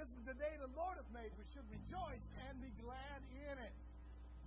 [0.00, 1.28] This is the day the Lord has made.
[1.36, 3.74] We should rejoice and be glad in it.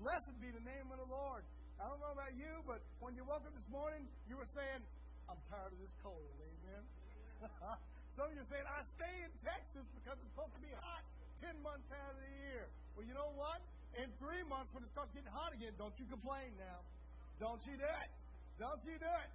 [0.01, 1.45] Blessed be the name of the Lord.
[1.77, 4.81] I don't know about you, but when you woke up this morning, you were saying,
[5.29, 6.25] I'm tired of this cold.
[6.41, 6.81] Amen.
[8.17, 11.05] Some of you are saying, I stay in Texas because it's supposed to be hot
[11.45, 12.65] 10 months out of the year.
[12.97, 13.61] Well, you know what?
[14.01, 16.81] In three months, when it starts getting hot again, don't you complain now.
[17.37, 18.09] Don't you do it.
[18.57, 19.29] Don't you do it.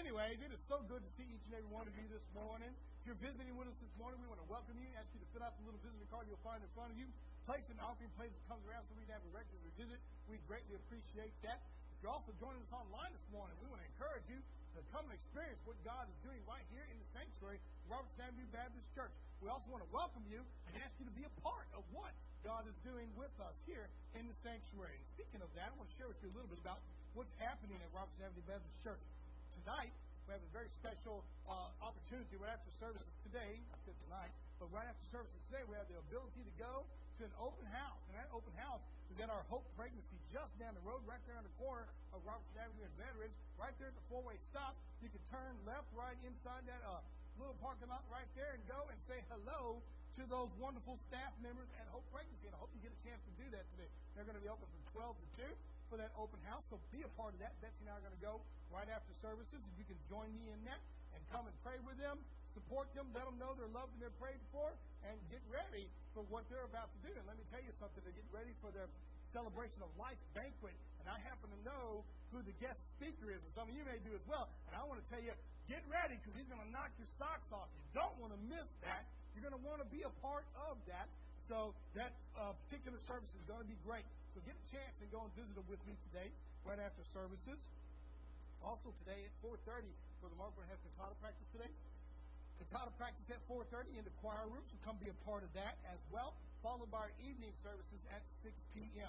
[0.00, 2.72] Anyways, it is so good to see each and every one of you this morning.
[3.06, 5.30] If you're visiting with us this morning, we want to welcome you, ask you to
[5.30, 7.06] fill out the little visitor card you'll find in front of you.
[7.46, 10.02] Place an offering plate that comes around so we can have a record regular visit.
[10.26, 11.62] We greatly appreciate that.
[11.94, 14.42] If you're also joining us online this morning, we want to encourage you
[14.74, 18.50] to come and experience what God is doing right here in the sanctuary, Robertson Avenue
[18.50, 19.14] Baptist Church.
[19.38, 22.10] We also want to welcome you and ask you to be a part of what
[22.42, 23.86] God is doing with us here
[24.18, 24.98] in the sanctuary.
[24.98, 26.82] And Speaking of that, I want to share with you a little bit about
[27.14, 29.06] what's happening at Robertson Avenue Baptist Church.
[29.62, 29.94] Tonight,
[30.26, 33.62] we have a very special uh, opportunity right after services today.
[33.62, 37.20] I said tonight, but right after services today, we have the ability to go to
[37.22, 38.02] an open house.
[38.10, 41.38] And that open house is at our Hope Pregnancy just down the road, right there
[41.38, 44.74] on the corner of Robertson Avenue and Veterans, right there at the four way stop.
[44.98, 46.98] You can turn left, right inside that uh,
[47.38, 49.78] little parking lot right there and go and say hello
[50.18, 52.50] to those wonderful staff members at Hope Pregnancy.
[52.50, 53.90] And I hope you get a chance to do that today.
[54.18, 55.54] They're going to be open from 12 to 2
[55.88, 56.66] for that open house.
[56.68, 57.54] So be a part of that.
[57.62, 58.42] Betsy and I are going to go
[58.74, 59.58] right after services.
[59.58, 60.80] If you can join me in that
[61.14, 62.18] and come and pray with them,
[62.54, 64.72] support them, let them know they're loved and they're prayed for,
[65.06, 65.86] and get ready
[66.16, 67.12] for what they're about to do.
[67.12, 68.88] And let me tell you something, they're getting ready for their
[69.30, 70.74] celebration of life banquet.
[71.00, 72.02] And I happen to know
[72.34, 74.50] who the guest speaker is, and some of you may do as well.
[74.66, 75.30] And I want to tell you,
[75.70, 77.70] get ready because he's going to knock your socks off.
[77.70, 79.06] You don't want to miss that.
[79.36, 81.06] You're going to want to be a part of that.
[81.46, 84.02] So that uh, particular service is going to be great.
[84.36, 86.28] So get a chance and go and visit them with me today,
[86.68, 87.56] right after services.
[88.60, 89.88] Also today at 4.30,
[90.20, 91.72] Brother Mark, we're going to have cantata practice today.
[92.60, 95.80] Cantata practice at 4.30 in the choir room, so come be a part of that
[95.88, 99.08] as well, followed by our evening services at 6 p.m.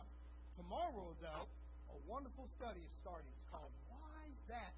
[0.55, 1.43] Tomorrow, though,
[1.91, 3.27] a wonderful study is starting.
[3.27, 4.71] It's called Why is That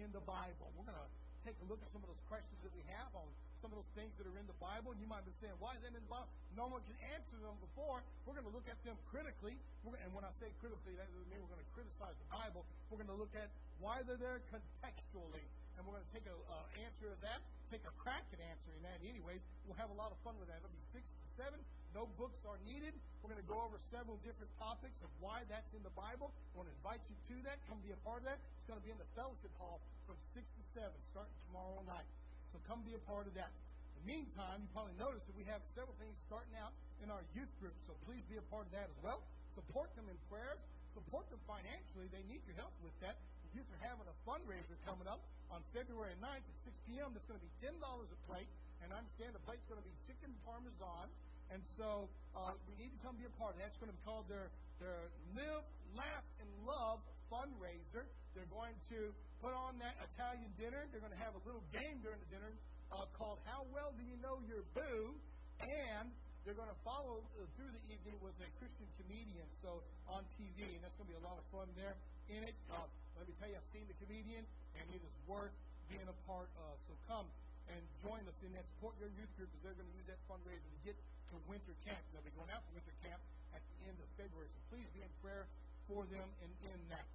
[0.00, 0.72] in the Bible?
[0.80, 1.12] We're going to
[1.44, 3.28] take a look at some of those questions that we have on
[3.60, 4.92] some of those things that are in the Bible.
[4.92, 6.28] And you might be saying, why is that in the Bible?
[6.56, 8.00] No one can answer them before.
[8.24, 9.56] We're going to look at them critically.
[9.84, 12.64] and when I say critically, that doesn't mean we're going to criticize the Bible.
[12.88, 15.44] We're going to look at why they're there contextually.
[15.76, 17.40] And we're going to take an uh, answer of that,
[17.72, 19.40] take a crack at answering that anyways.
[19.64, 20.60] We'll have a lot of fun with that.
[20.60, 21.60] It'll be six to seven.
[21.96, 22.92] No books are needed.
[23.24, 26.30] We're going to go over several different topics of why that's in the Bible.
[26.52, 27.58] I want to invite you to that.
[27.66, 28.38] Come be a part of that.
[28.60, 32.06] It's going to be in the fellowship hall from 6 to 7, starting tomorrow night.
[32.50, 33.50] So come be a part of that.
[33.94, 37.22] In the meantime, you probably noticed that we have several things starting out in our
[37.32, 39.22] youth group, so please be a part of that as well.
[39.54, 40.58] Support them in prayer.
[40.94, 42.10] Support them financially.
[42.10, 43.18] They need your help with that.
[43.46, 47.14] The youth are having a fundraiser coming up on February 9th at 6 p.m.
[47.14, 48.50] That's going to be $10 a plate,
[48.82, 51.10] and I understand the plate's going to be chicken parmesan.
[51.50, 52.06] And so
[52.38, 53.74] uh, we need to come be a part of that.
[53.74, 55.66] It's going to be called their, their Live,
[55.98, 58.06] Laugh, and Love fundraiser.
[58.38, 59.10] They're going to
[59.40, 60.84] put on that Italian dinner.
[60.92, 62.52] They're going to have a little game during the dinner
[62.92, 65.16] uh, called How Well Do You Know Your Boo?
[65.64, 66.12] And
[66.44, 70.76] they're going to follow uh, through the evening with a Christian comedian so on TV,
[70.76, 71.96] and that's going to be a lot of fun there
[72.28, 72.56] in it.
[72.68, 72.84] Uh,
[73.16, 74.44] let me tell you, I've seen the comedian,
[74.76, 75.52] and it is worth
[75.88, 76.76] being a part of.
[76.88, 77.28] So come
[77.68, 78.64] and join us in that.
[78.76, 80.96] Support your youth group because they're going to use that fundraiser to get
[81.32, 82.00] to winter camp.
[82.12, 83.20] They'll be going out to winter camp
[83.56, 84.48] at the end of February.
[84.52, 85.48] So please be in prayer
[85.88, 87.08] for them and in that.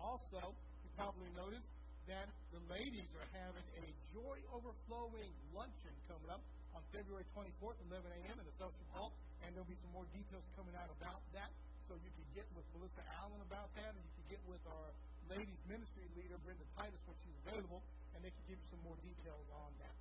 [0.00, 0.56] Also,
[0.96, 1.68] probably noticed
[2.10, 6.42] that the ladies are having a joy overflowing luncheon coming up
[6.74, 8.36] on February 24th, 11 a.m.
[8.40, 9.12] in the Fellowship Hall,
[9.44, 11.52] and there'll be some more details coming out about that.
[11.88, 14.88] So you can get with Melissa Allen about that, and you can get with our
[15.28, 17.84] ladies ministry leader, Brenda Titus, when she's available,
[18.16, 19.96] and they can give you some more details on that.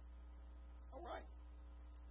[0.96, 1.28] All right.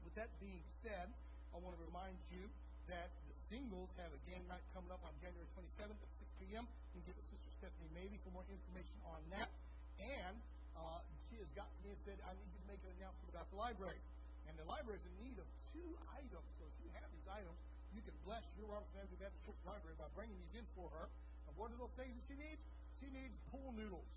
[0.04, 1.08] With that being said,
[1.52, 2.48] I want to remind you
[2.88, 6.64] that the singles have a game night coming up on January 27th at 6 p.m.
[6.96, 9.52] You can get with Sister Stephanie Maybe for more information on that.
[10.00, 10.36] And
[10.72, 13.28] uh, she has got to me and said, I need you to make an announcement
[13.36, 14.00] about the library.
[14.48, 15.46] And the library is in need of
[15.76, 16.48] two items.
[16.56, 17.58] So if you have these items,
[17.92, 21.06] you can bless your Robertson Avenue Baptist Church Library by bringing these in for her.
[21.46, 22.62] And what are those things that she needs?
[23.02, 24.08] She needs pool noodles.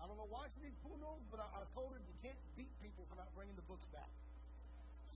[0.00, 2.38] I don't know why she needs pool noodles, but I, I told her you can't
[2.58, 4.10] beat people for not bringing the books back.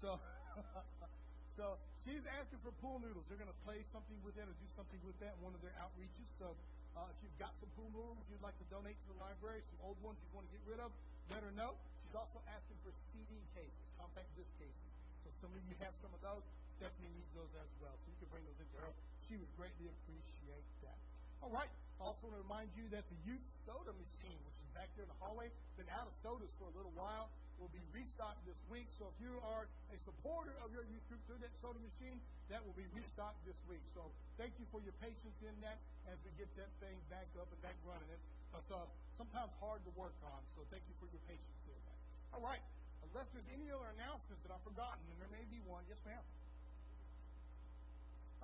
[0.00, 0.18] So,
[1.58, 1.74] so
[2.06, 3.26] she's asking for pool noodles.
[3.26, 5.60] They're going to play something with that or do something with that in one of
[5.60, 6.30] their outreaches.
[6.38, 6.54] So
[6.94, 9.82] uh, if you've got some pool noodles you'd like to donate to the library, some
[9.82, 10.94] old ones you want to get rid of,
[11.34, 11.74] let her know.
[12.06, 14.88] She's also asking for CD cases, compact disc cases.
[15.26, 16.46] So some of you have some of those.
[16.78, 17.98] Stephanie needs those as well.
[17.98, 18.94] So you can bring those into her.
[19.26, 20.94] She would greatly appreciate that.
[21.42, 21.68] All right.
[21.98, 25.10] Also want to remind you that the youth soda machine, which is back there in
[25.10, 25.50] the hallway.
[25.74, 27.26] Been out of sodas for a little while.
[27.58, 28.86] Will be restocked this week.
[29.02, 32.22] So if you are a supporter of your youth group through that soda machine,
[32.54, 33.82] that will be restocked this week.
[33.98, 34.06] So
[34.38, 37.58] thank you for your patience in that as we get that thing back up and
[37.58, 38.06] back running.
[38.14, 38.86] It's uh,
[39.18, 40.40] sometimes hard to work on.
[40.54, 41.98] So thank you for your patience in that.
[42.38, 42.62] All right.
[43.10, 45.82] Unless there's any other announcements that I've forgotten, and there may be one.
[45.90, 46.22] Yes, ma'am.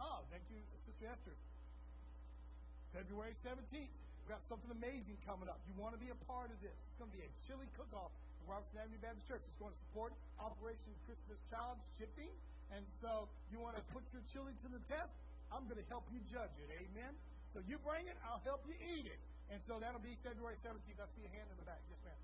[0.02, 0.58] Oh, thank you,
[0.90, 1.36] Sister Esther.
[2.90, 3.94] February 17th.
[3.94, 5.60] We've got something amazing coming up.
[5.68, 6.72] You want to be a part of this.
[6.72, 8.08] It's going to be a chili cook-off
[8.44, 9.40] at Robertson Avenue Baptist Church.
[9.48, 12.28] It's going to support Operation Christmas Child shipping.
[12.76, 15.16] And so you want to put your chili to the test?
[15.48, 16.68] I'm going to help you judge it.
[16.68, 17.16] Amen?
[17.56, 19.20] So you bring it, I'll help you eat it.
[19.48, 21.00] And so that'll be February 17th.
[21.00, 21.80] I see a hand in the back.
[21.88, 22.20] Yes, ma'am.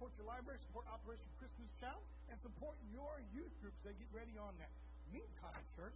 [0.00, 2.00] Support your library, support Operation Christmas Child,
[2.32, 3.76] and support your youth groups.
[3.84, 4.72] They get ready on that.
[5.12, 5.92] Meantime, church,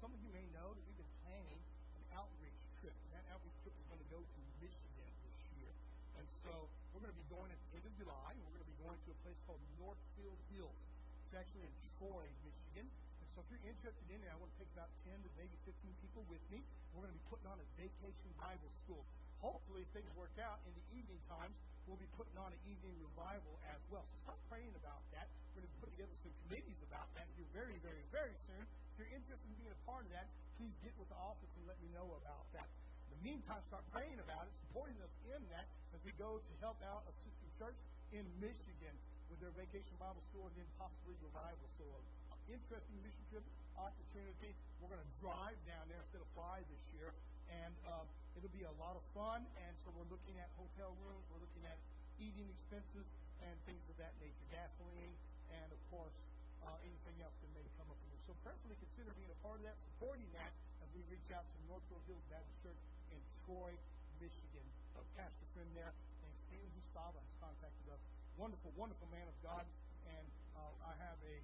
[0.00, 1.60] some of you may know that we've been planning
[2.00, 2.96] an outreach trip.
[2.96, 5.68] And that outreach trip is going to go to Michigan this year.
[6.16, 6.64] And so
[6.96, 8.96] we're going to be going at the end of July, we're going to be going
[9.04, 10.80] to a place called Northfield Hills.
[11.28, 12.88] It's actually in Troy, Michigan.
[12.88, 15.52] And so if you're interested in it, I want to take about 10 to maybe
[15.68, 16.64] 15 people with me.
[16.96, 19.04] We're going to be putting on a vacation Bible school.
[19.44, 21.52] Hopefully, things work out in the evening times,
[21.86, 24.06] we'll be putting on an evening revival as well.
[24.06, 25.26] So start praying about that.
[25.52, 28.62] We're going to put together some committees about that here very, very, very soon.
[28.94, 31.64] If you're interested in being a part of that, please get with the office and
[31.66, 32.68] let me know about that.
[33.10, 36.52] In the meantime, start praying about it, supporting us in that as we go to
[36.62, 37.78] help out a sister church
[38.14, 38.94] in Michigan
[39.28, 41.66] with their vacation Bible school and then possibly revival.
[41.80, 43.44] So, an interesting mission trip
[43.76, 44.52] opportunity.
[44.80, 47.12] We're going to drive down there instead of fly this year
[47.48, 48.04] and uh,
[48.36, 49.44] it'll be a lot of fun.
[49.62, 51.78] And so we're looking at hotel rooms, we're looking at
[52.20, 53.06] eating expenses
[53.42, 55.16] and things of that nature, gasoline,
[55.50, 56.14] and of course
[56.62, 58.22] uh, anything else that may come up in this.
[58.30, 61.56] So prayerfully consider being a part of that, supporting that as we reach out to
[61.66, 63.74] Northfield Hills Baptist Church in Troy,
[64.22, 64.66] Michigan.
[64.94, 65.90] A pastor friend there
[66.22, 67.98] named Stephen Gustavo has contacted us.
[68.38, 69.66] Wonderful, wonderful man of God,
[70.06, 71.36] and uh, I have a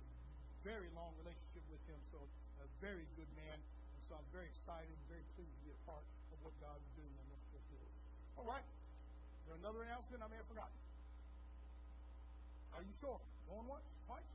[0.62, 2.22] very long relationship with him, so
[2.62, 6.06] a very good man And so I'm very excited, very pleased to be a part
[6.38, 7.26] of what God is doing in
[7.74, 7.94] Hills.
[8.38, 8.62] All right.
[8.62, 10.78] Is there another announcement I may have forgotten?
[12.78, 13.18] Are you sure?
[13.50, 13.82] Going once?
[14.06, 14.30] Twice?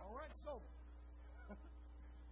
[0.00, 0.64] All right, so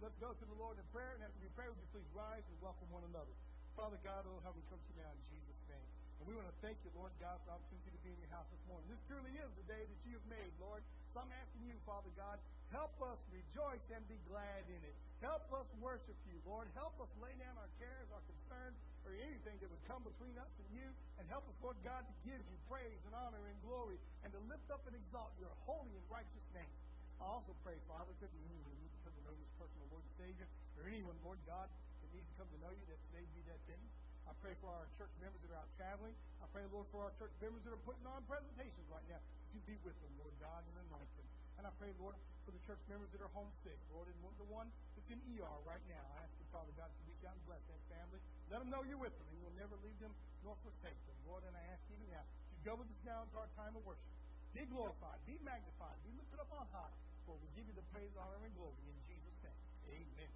[0.01, 1.13] let's go to the Lord in prayer.
[1.13, 3.33] And after we pray, would you please rise and welcome one another?
[3.77, 5.87] Father God, oh, how we come to you now in Jesus' name.
[6.17, 8.33] And we want to thank you, Lord God, for the opportunity to be in your
[8.33, 8.89] house this morning.
[8.89, 10.81] This truly is the day that you have made, Lord.
[11.13, 12.41] So I'm asking you, Father God,
[12.73, 14.97] help us rejoice and be glad in it.
[15.21, 16.65] Help us worship you, Lord.
[16.73, 18.73] Help us lay down our cares, our concerns,
[19.05, 20.89] or anything that would come between us and you.
[21.21, 24.41] And help us, Lord God, to give you praise and honor and glory and to
[24.49, 26.73] lift up and exalt your holy and righteous name.
[27.21, 30.15] I also pray, Father, that we need to come to know this personal Lord and
[30.17, 30.49] Savior,
[30.81, 33.61] or anyone, Lord God, that needs to come to know you, that today be that
[33.69, 33.79] day.
[34.25, 36.17] I pray for our church members that are out traveling.
[36.41, 39.21] I pray, Lord, for our church members that are putting on presentations right now.
[39.53, 41.29] You be with them, Lord God, and anoint them.
[41.61, 44.65] And I pray, Lord, for the church members that are homesick, Lord, and the one
[44.97, 46.01] that's in ER right now.
[46.17, 48.17] I ask you, Father God, to reach out and bless that family.
[48.49, 49.29] Let them know you're with them.
[49.29, 50.09] You will never leave them
[50.41, 51.45] nor forsake them, Lord.
[51.45, 54.09] And I ask even now, to go with us now into our time of worship.
[54.57, 56.93] Be glorified, be magnified, be lifted up on high.
[57.29, 59.61] For we give you the praise, honor, and glory in Jesus' name.
[60.01, 60.31] Amen.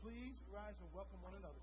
[0.00, 1.60] Please rise and welcome one another.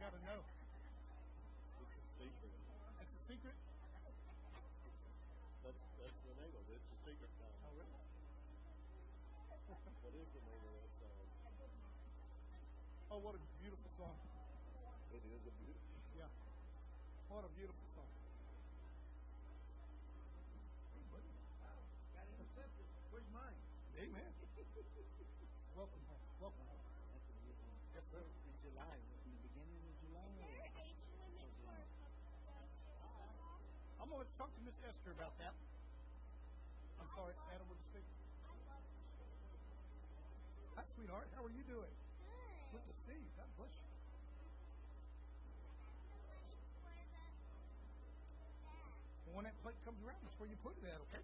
[0.00, 0.40] got to know.
[1.76, 2.50] It's a secret.
[2.96, 3.56] That's a secret?
[5.60, 6.80] That's that's the name of it.
[6.80, 7.52] It's a secret song.
[7.62, 8.00] Oh, really?
[9.70, 11.14] What is the name of that song?
[13.10, 14.18] Oh, what a beautiful song.
[15.14, 16.26] It is a beautiful Yeah.
[17.30, 18.10] What a beautiful song.
[23.10, 23.58] Where's mine?
[23.94, 24.30] Amen.
[25.78, 26.24] Welcome home.
[26.42, 26.82] Welcome home.
[27.94, 28.22] Yes, sir.
[28.26, 28.94] In July.
[29.22, 30.26] In the beginning of July.
[34.02, 35.54] I'm going to talk to Miss Esther about that.
[36.98, 37.89] I'm sorry, Adam, would you speak?
[40.80, 41.28] Hi, sweetheart.
[41.36, 41.92] How are you doing?
[42.72, 42.80] Good.
[42.80, 43.28] Good to see you.
[43.36, 43.84] God bless you.
[49.36, 51.20] When that plate comes around, that's where you put it at, okay?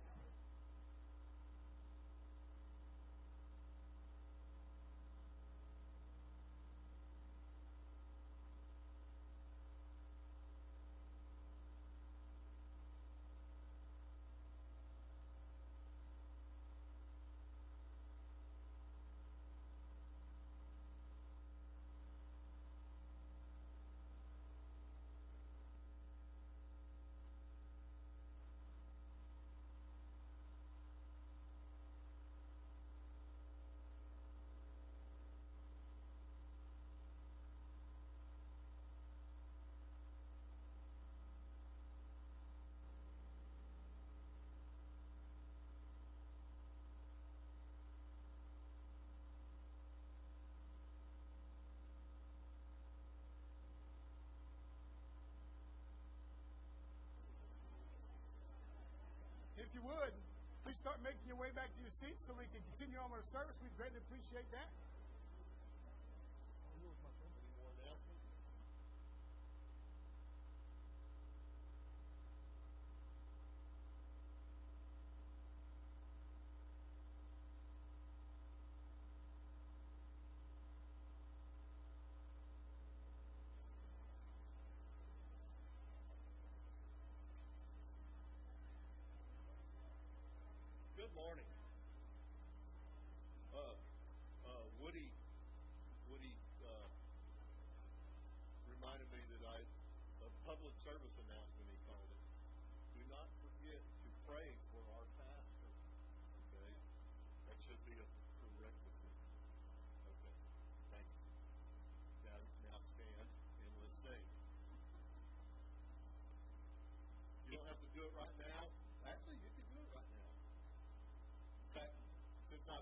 [60.97, 63.29] start making your way back to your seats so we can continue on with our
[63.29, 63.53] service.
[63.61, 64.65] We greatly appreciate that.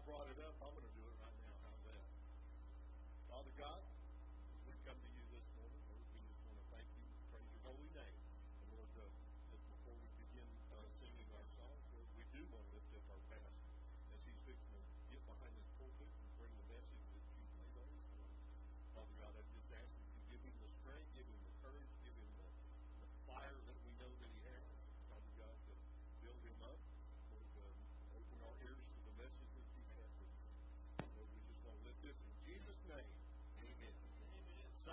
[0.05, 0.94] brought it up, I'm going to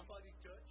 [0.01, 0.70] somebody, church?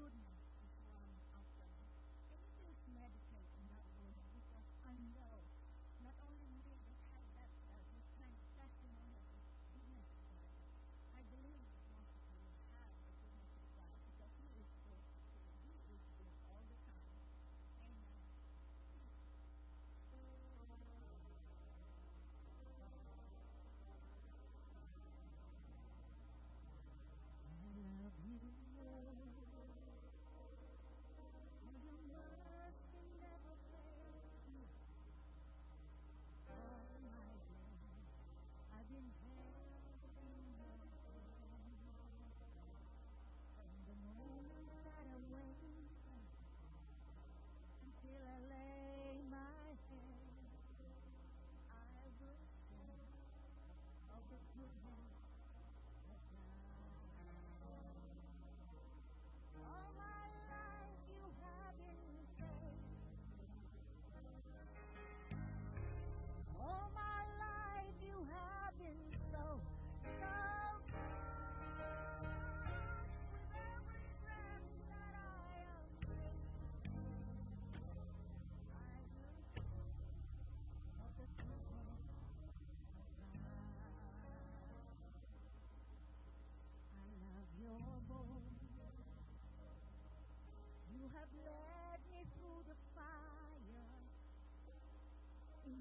[0.00, 0.29] good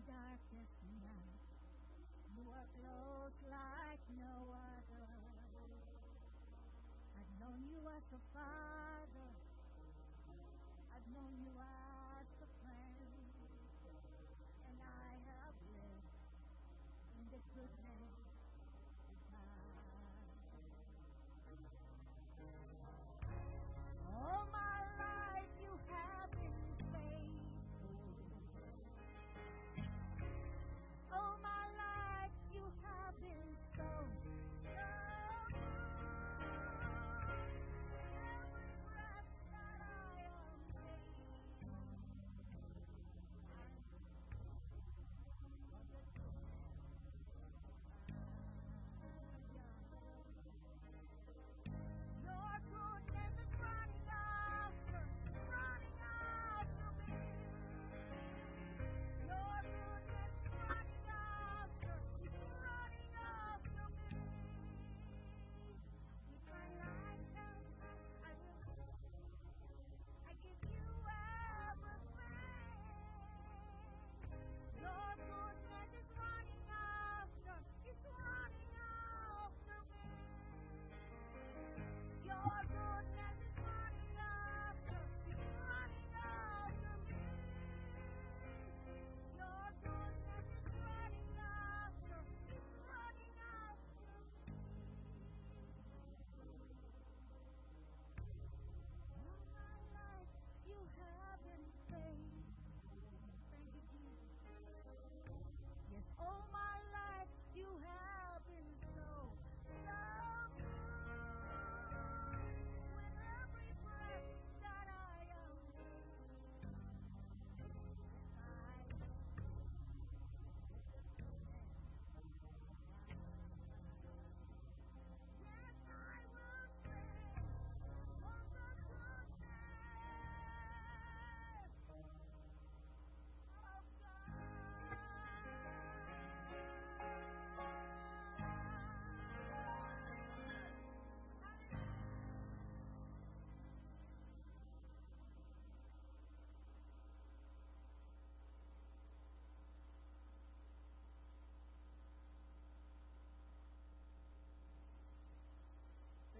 [0.05, 1.41] darkest night.
[2.37, 5.09] You are close like no other.
[7.17, 9.31] I've known you as a father.
[10.93, 13.09] I've known you as a friend.
[14.69, 16.13] And I have lived
[17.17, 18.18] in the goodness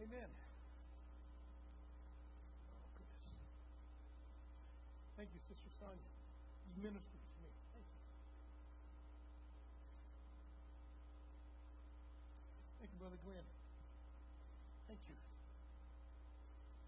[0.10, 0.26] Amen.
[2.66, 2.82] Oh,
[5.14, 6.10] Thank you, Sister Sonia.
[6.66, 7.54] You ministered to me.
[7.78, 8.02] Thank you.
[12.82, 13.46] Thank you, Brother Glenn.
[14.90, 15.18] Thank you.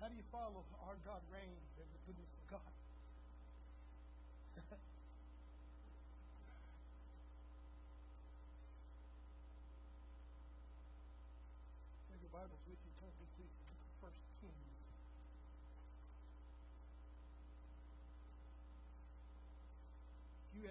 [0.02, 2.74] How do you follow our God reigns and the goodness of God?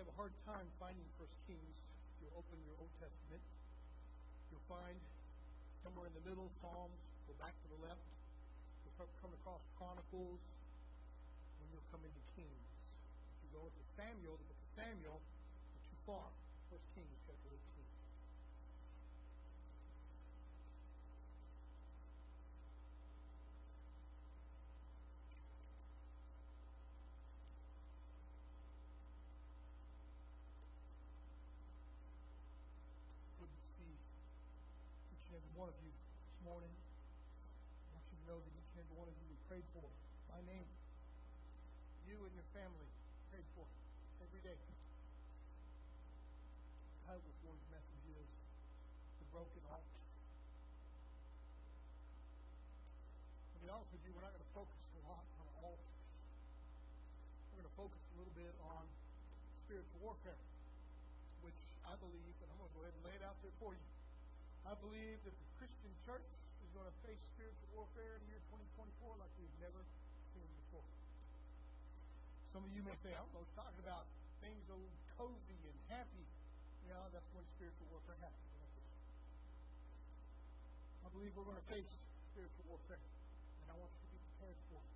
[0.01, 1.77] you have a hard time finding First Kings,
[2.25, 3.45] You open your Old Testament.
[4.49, 4.97] You'll find
[5.85, 6.97] somewhere in the middle Psalms.
[7.29, 8.01] Go back to the left.
[8.81, 10.41] You'll come across Chronicles,
[11.61, 12.65] and you'll come into Kings.
[13.45, 16.33] If you go into Samuel, the book of Samuel, you're too far.
[16.73, 17.21] First Kings
[35.61, 36.73] one of you this morning.
[36.73, 39.85] I want you to know that each and every one of you prayed for
[40.33, 40.65] by name.
[42.09, 42.89] You and your family
[43.29, 43.69] prayed for
[44.25, 44.57] every day.
[44.57, 44.73] The
[47.05, 48.25] title this morning's message is
[49.21, 50.01] The Broken Altar.
[53.53, 55.93] To be honest with you, we're not going to focus a lot on altars.
[57.53, 58.89] We're going to focus a little bit on
[59.69, 60.41] spiritual warfare,
[61.45, 63.77] which I believe, and I'm going to go ahead and lay it out there for
[63.77, 64.00] you.
[64.71, 66.31] I believe that the Christian church
[66.63, 69.83] is going to face spiritual warfare in the year 2024 like we've never
[70.31, 70.87] seen before.
[72.55, 74.07] Some of you may say, I don't know, talking about
[74.39, 74.79] things so
[75.19, 76.23] cozy and happy.
[76.87, 78.47] Know, that's when spiritual warfare happens.
[81.03, 83.03] I believe we're going to face spiritual warfare,
[83.63, 84.95] and I want you to be prepared for it.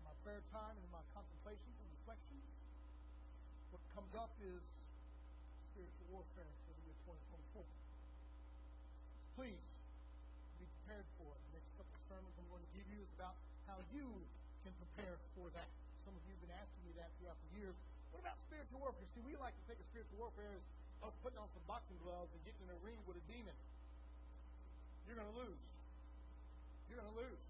[0.00, 2.48] In my prayer time and my contemplations and reflections,
[3.76, 4.60] what comes up is
[5.72, 7.81] spiritual warfare for the year 2024.
[9.34, 9.64] Please
[10.60, 11.40] be prepared for it.
[11.48, 14.08] The next couple of sermons I'm going to give you is about how you
[14.60, 15.68] can prepare for that.
[16.04, 17.76] Some of you have been asking me that throughout the years.
[18.12, 19.08] What about spiritual warfare?
[19.16, 20.64] See, we like to think of spiritual warfare as
[21.08, 23.56] us putting on some boxing gloves and getting in a ring with a demon.
[25.08, 25.64] You're going to lose.
[26.92, 27.42] You're going to lose.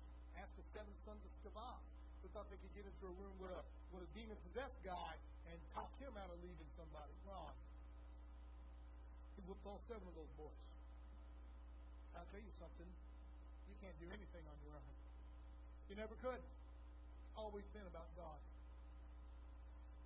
[0.53, 1.81] The seven sons of Sceva
[2.21, 3.63] who thought they could get into a room with a
[3.95, 5.17] with a demon possessed guy
[5.49, 7.15] and talk him out of leaving somebody.
[7.25, 7.57] Wrong.
[9.37, 10.72] He whooped all seven of those boys.
[12.17, 12.89] I'll tell you something.
[13.69, 14.97] You can't do anything on your own.
[15.89, 16.41] You never could.
[16.41, 18.41] It's always been about God.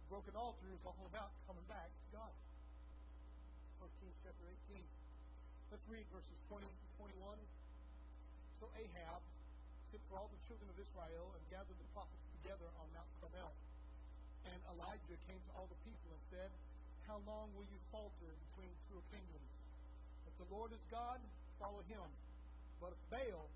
[0.07, 2.35] Broken altar is all about coming back to God.
[3.83, 4.83] 1 Kings chapter 18.
[5.75, 7.39] Let's read verses 20 to 21.
[8.63, 9.21] So Ahab
[9.91, 13.51] sent for all the children of Israel and gathered the prophets together on Mount Carmel.
[14.47, 16.51] And Elijah came to all the people and said,
[17.11, 19.51] How long will you falter between two opinions?
[20.31, 21.19] If the Lord is God,
[21.59, 22.07] follow him.
[22.81, 23.49] But if Baal,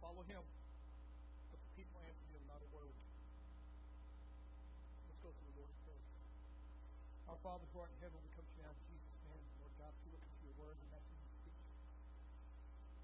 [0.00, 0.42] follow him.
[1.52, 2.94] But the people answered him not a word.
[5.08, 6.04] Let's go to the Lord's Prayer.
[7.28, 9.44] Our Father who art in heaven, we come to you now in Jesus' name.
[9.60, 11.58] Lord God, we look into your word and message you speak.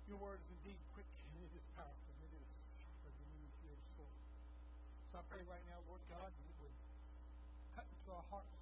[0.09, 2.49] Your word is indeed quick and it is powerful and it is
[2.81, 4.17] sharper than any two-edged sword.
[5.13, 6.77] So I pray right now, Lord God, that you would
[7.77, 8.57] cut into our hearts,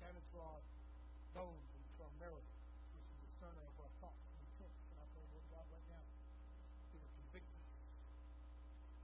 [0.00, 0.60] down into our
[1.36, 4.80] bones, and into our marrow, which is the discerner of our thoughts and intents.
[4.94, 6.04] And I pray, Lord God, right now,
[6.94, 7.68] it would convict us,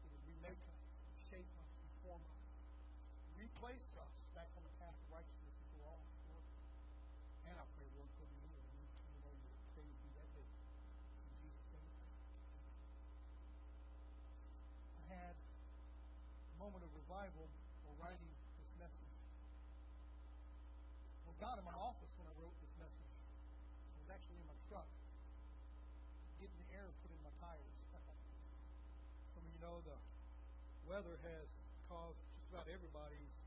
[0.06, 0.80] it would remake us,
[1.28, 2.40] shape us, reform us,
[3.60, 6.00] replace us back on the path of righteousness for all.
[6.32, 6.48] Lord.
[7.44, 10.32] And I pray, Lord, for the of the to know that today would be that
[10.32, 10.48] day.
[10.48, 11.92] In Jesus' name.
[14.96, 17.52] I had a moment of revival
[17.84, 19.12] while writing this message.
[21.28, 23.12] Well, God in my office when I wrote this message.
[23.12, 24.88] I was actually in my truck
[26.40, 27.76] getting air put in my tires.
[29.36, 30.00] Some of you know the
[30.88, 31.44] weather has
[31.92, 33.39] caused just about everybody's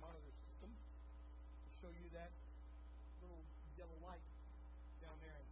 [0.00, 2.32] monitor system to show you that
[3.20, 3.44] little
[3.76, 4.24] yellow light
[5.04, 5.36] down there.
[5.36, 5.48] And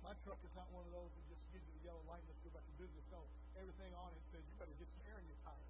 [0.00, 2.32] my truck is not one of those that just gives you the yellow light and
[2.32, 3.04] let's go back to business.
[3.12, 3.22] No,
[3.60, 5.68] everything on it says you better get some air in your tire.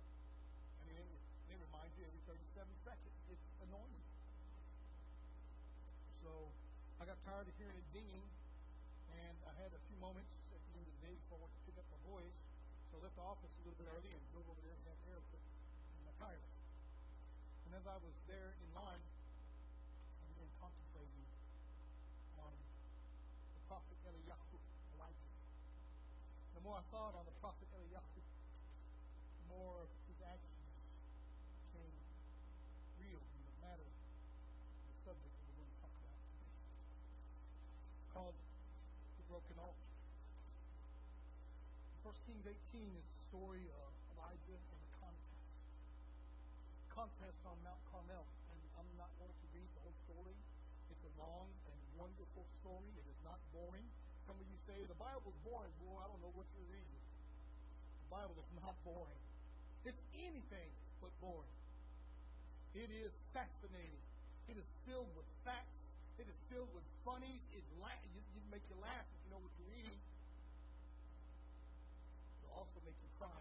[0.78, 1.06] I mean, it,
[1.50, 3.16] it reminds you every 37 seconds.
[3.34, 4.04] It's annoying.
[6.22, 6.30] So
[7.02, 8.26] I got tired of hearing it dinging,
[9.10, 11.54] and I had a few moments at the end of the day before I went
[11.58, 12.34] to pick up my boys.
[12.92, 14.98] So I left the office a little bit early and drove over there and had
[15.10, 16.59] air put in my tires.
[17.70, 21.22] And as I was there in line, I began contemplating
[22.42, 24.58] on the prophet Eliyahu,
[24.98, 25.30] Elijah.
[26.58, 30.66] The more I thought on the prophet Eliyahu, the more his actions
[31.70, 31.94] became
[32.98, 34.02] real in the matter of
[34.90, 36.50] the subject that we're going to talk about today.
[38.10, 38.38] Called
[39.14, 39.90] the broken altar.
[42.02, 44.79] 1 Kings 18 is the story of Elijah and.
[47.00, 48.28] Contest on Mount Carmel.
[48.52, 50.36] And I'm not going to read the whole story.
[50.92, 52.92] It's a long and wonderful story.
[52.92, 53.88] It is not boring.
[54.28, 55.72] Some of you say, the Bible's boring.
[55.80, 57.00] Well, I don't know what you're reading.
[58.04, 59.16] The Bible is not boring.
[59.88, 60.68] It's anything
[61.00, 61.56] but boring.
[62.76, 64.04] It is fascinating.
[64.52, 65.80] It is filled with facts.
[66.20, 67.40] It is filled with funnies.
[67.56, 69.96] It la- you, you make you laugh if you know what you're reading.
[72.44, 73.40] It'll also make you cry.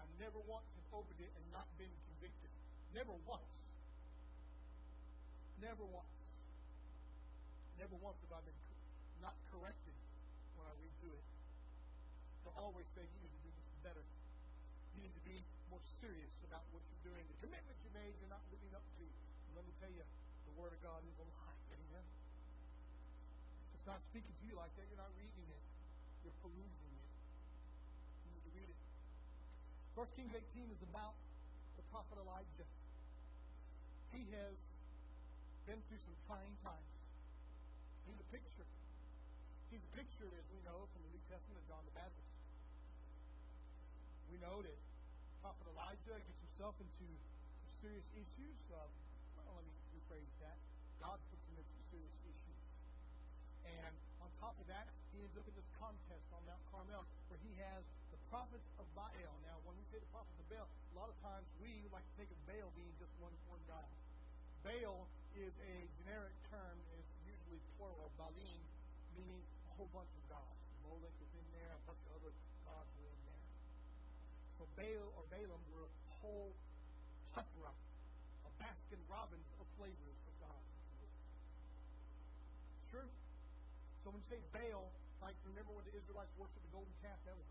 [0.00, 1.92] I never once have opened it and not been.
[2.94, 3.54] Never once.
[5.62, 6.16] Never once.
[7.78, 8.60] Never once have I been
[9.20, 9.96] not corrected
[10.56, 11.26] when I read through it.
[12.44, 13.52] But always say you need to do
[13.84, 14.04] better.
[14.96, 15.38] You need to be
[15.68, 17.24] more serious about what you're doing.
[17.36, 19.04] The commitment you made, you're not living up to.
[19.04, 20.04] And let me tell you,
[20.48, 21.60] the Word of God is alive.
[21.72, 22.06] Amen.
[23.70, 25.64] If it's not speaking to you like that, you're not reading it.
[26.24, 27.08] You're perusing it.
[28.24, 28.80] You need to read it.
[29.94, 31.14] First Kings 18 is about
[31.80, 32.68] the prophet Elijah.
[34.12, 34.56] He has
[35.64, 36.92] been through some trying times.
[38.04, 38.68] He's a picture.
[39.72, 42.36] He's a picture, as we know from the New Testament of John the Baptist.
[44.28, 44.76] We know that
[45.40, 47.08] Prophet Elijah gets himself into
[47.64, 48.60] some serious issues.
[48.68, 48.84] Uh,
[49.40, 50.60] well, let me rephrase that.
[51.00, 52.60] God puts him into serious issues.
[53.64, 54.84] And on top of that,
[55.16, 57.88] he ends up in this contest on Mount Carmel where he has
[58.30, 59.34] prophets of Baal.
[59.42, 62.14] Now, when we say the prophets of Baal, a lot of times we like to
[62.14, 63.90] think of Baal being just one, one guy.
[64.62, 68.62] Baal is a generic term, is usually plural, Baalim,
[69.18, 70.62] meaning a whole bunch of gods.
[70.86, 72.30] Molech is in there, a bunch of other
[72.62, 73.44] gods are in there.
[74.62, 76.54] So Baal or Baalim were a whole
[77.34, 77.74] plethora,
[78.46, 80.62] a Baskin Robbins of flavors of God.
[82.94, 83.10] True?
[84.06, 84.86] So when you say Baal,
[85.18, 87.44] like remember when the Israelites worshiped the golden calf, that was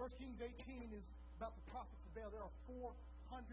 [0.00, 1.04] 1 Kings 18 is
[1.36, 2.32] about the prophets of Baal.
[2.32, 3.44] There are 450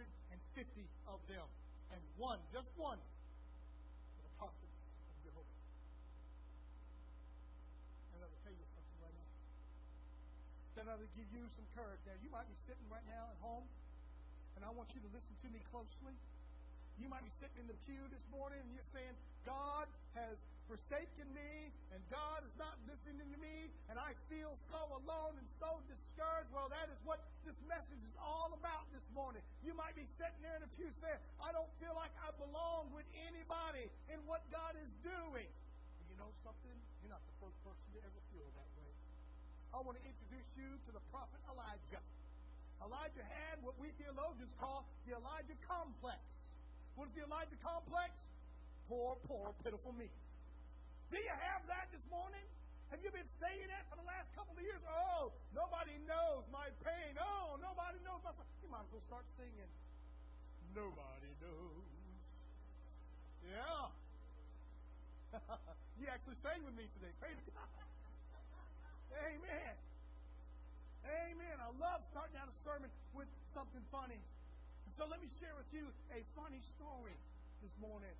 [1.12, 1.44] of them.
[1.92, 2.96] And one, just one,
[4.24, 4.72] the prophet
[5.12, 5.60] of Jehovah.
[8.16, 9.32] And I will tell you something right now.
[10.80, 12.00] That I will give you some courage.
[12.08, 13.68] Now, you might be sitting right now at home,
[14.56, 16.16] and I want you to listen to me closely.
[16.96, 21.26] You might be sitting in the pew this morning and you're saying, God has forsaken
[21.32, 25.80] me and God is not listening to me and I feel so alone and so
[25.88, 26.52] discouraged.
[26.52, 29.40] Well, that is what this message is all about this morning.
[29.64, 32.92] You might be sitting there in the pew saying, I don't feel like I belong
[32.92, 35.48] with anybody in what God is doing.
[36.12, 36.76] You know something?
[37.00, 38.92] You're not the first person to ever feel that way.
[39.72, 42.04] I want to introduce you to the prophet Elijah.
[42.84, 46.20] Elijah had what we theologians call the Elijah complex.
[47.00, 48.12] What is the Elijah complex?
[48.90, 50.08] Poor, poor, pitiful me.
[51.12, 52.44] Do you have that this morning?
[52.92, 54.80] Have you been saying that for the last couple of years?
[54.88, 57.16] Oh, nobody knows my pain.
[57.20, 58.48] Oh, nobody knows my pain.
[58.64, 59.72] You might as well start singing.
[60.76, 61.88] Nobody knows.
[63.44, 63.92] Yeah.
[66.00, 67.12] you actually sang with me today.
[67.20, 67.72] Praise God.
[69.16, 69.76] Amen.
[71.08, 71.56] Amen.
[71.64, 74.20] I love starting out a sermon with something funny.
[75.00, 77.16] So let me share with you a funny story
[77.64, 78.16] this morning.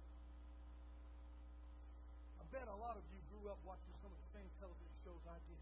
[2.52, 5.36] Bet a lot of you grew up watching some of the same television shows I
[5.52, 5.60] did.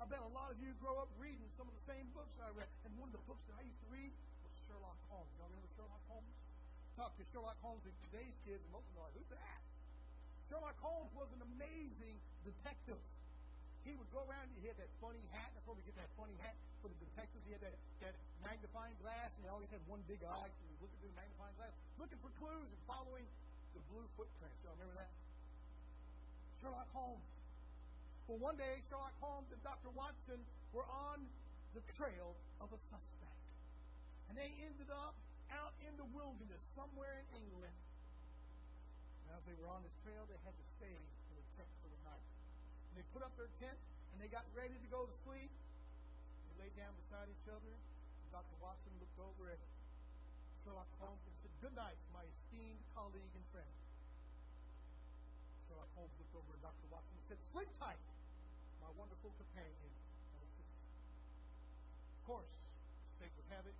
[0.00, 2.52] I bet a lot of you grow up reading some of the same books I
[2.52, 2.68] read.
[2.84, 4.12] And one of the books that I used to read
[4.44, 5.32] was Sherlock Holmes.
[5.40, 6.32] Y'all remember Sherlock Holmes?
[6.96, 9.60] Talk to Sherlock Holmes and today's kids, and most of them are like, who's that?
[10.48, 13.00] Sherlock Holmes was an amazing detective.
[13.84, 15.48] He would go around, he had that funny hat.
[15.56, 16.52] That's where we get that funny hat
[16.84, 17.44] for the detectives.
[17.48, 20.52] He had that, that magnifying glass, and he always had one big eye.
[20.52, 23.24] He was looking through the magnifying glass, looking for clues and following
[23.72, 24.60] the blue footprints.
[24.60, 25.08] Y'all remember that?
[26.60, 27.24] Sherlock Holmes.
[28.28, 29.90] Well, one day, Sherlock Holmes and Dr.
[29.96, 30.38] Watson
[30.70, 31.24] were on
[31.72, 33.42] the trail of a suspect.
[34.28, 35.16] And they ended up
[35.50, 37.74] out in the wilderness somewhere in England.
[39.26, 41.90] And as they were on this trail, they had to stay in a tent for
[41.90, 42.26] the night.
[42.90, 43.78] And they put up their tent
[44.14, 45.50] and they got ready to go to sleep.
[45.50, 47.74] They laid down beside each other.
[48.30, 48.54] Dr.
[48.62, 49.58] Watson looked over at
[50.62, 53.74] Sherlock Holmes and said, Good night, my esteemed colleague and friend.
[55.70, 56.86] Sherlock Holmes looked over at Dr.
[56.92, 58.00] Watson and said, Sleep tight,
[58.84, 59.90] my wonderful companion.
[62.20, 62.52] Of course,
[63.18, 63.74] fate would have it,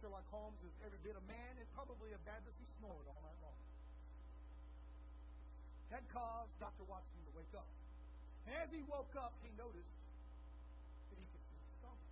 [0.00, 3.20] Sherlock Holmes is every bit a man and probably as bad as he snored all
[3.20, 3.60] night long.
[5.92, 6.88] That caused Dr.
[6.88, 7.68] Watson to wake up.
[8.48, 9.92] And as he woke up, he noticed
[11.12, 12.08] that he could feel stones.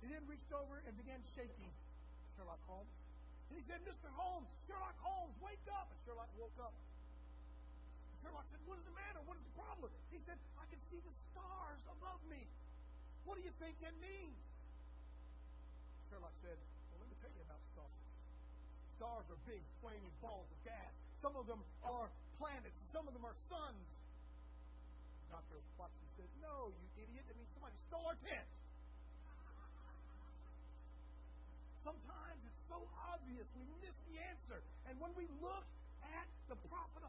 [0.00, 1.68] He then reached over and began shaking
[2.38, 2.94] Sherlock Holmes.
[3.52, 4.08] And he said, Mr.
[4.16, 5.92] Holmes, Sherlock Holmes, wake up!
[5.92, 6.72] And Sherlock woke up.
[8.24, 9.20] Sherlock said, What is the matter?
[9.28, 9.92] What is the problem?
[10.08, 12.40] He said, I can see the stars above me.
[13.28, 14.40] What do you think that means?
[16.08, 16.56] Sherlock said,
[16.88, 18.00] Well, let me tell you about stars.
[18.96, 20.92] Stars are big, flaming balls of gas.
[21.20, 22.08] Some of them are
[22.40, 23.88] planets, some of them are suns.
[25.28, 25.60] Dr.
[25.76, 27.28] Watson said, No, you idiot.
[27.28, 28.48] That means somebody stole our tent.
[31.84, 32.80] Sometimes it's so
[33.12, 34.64] obvious we miss the answer.
[34.88, 35.68] And when we look
[36.00, 37.04] at the prophet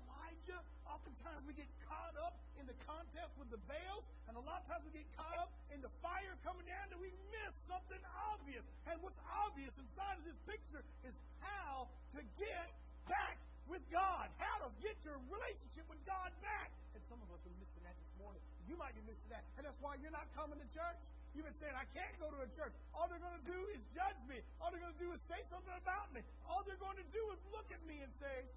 [0.46, 4.62] Elijah, oftentimes we get caught up in the contest with the Baals, and a lot
[4.62, 7.98] of times we get caught up in the fire coming down and we miss something
[8.30, 8.62] obvious.
[8.86, 12.70] And what's obvious inside of this picture is how to get
[13.10, 14.30] back with God.
[14.38, 16.70] How to get your relationship with God back.
[16.93, 18.41] And some of us are missing that this morning.
[18.70, 19.41] You might be missing that.
[19.58, 21.02] And that's why you're not coming to church.
[21.34, 22.72] You've been saying, I can't go to a church.
[22.93, 24.46] All they're going to do is judge me.
[24.62, 26.22] All they're going to do is say something about me.
[26.46, 28.48] All they're going to do is look at me and say,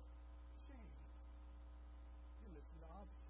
[0.71, 0.91] shame.
[2.47, 3.27] You're listening to obvious.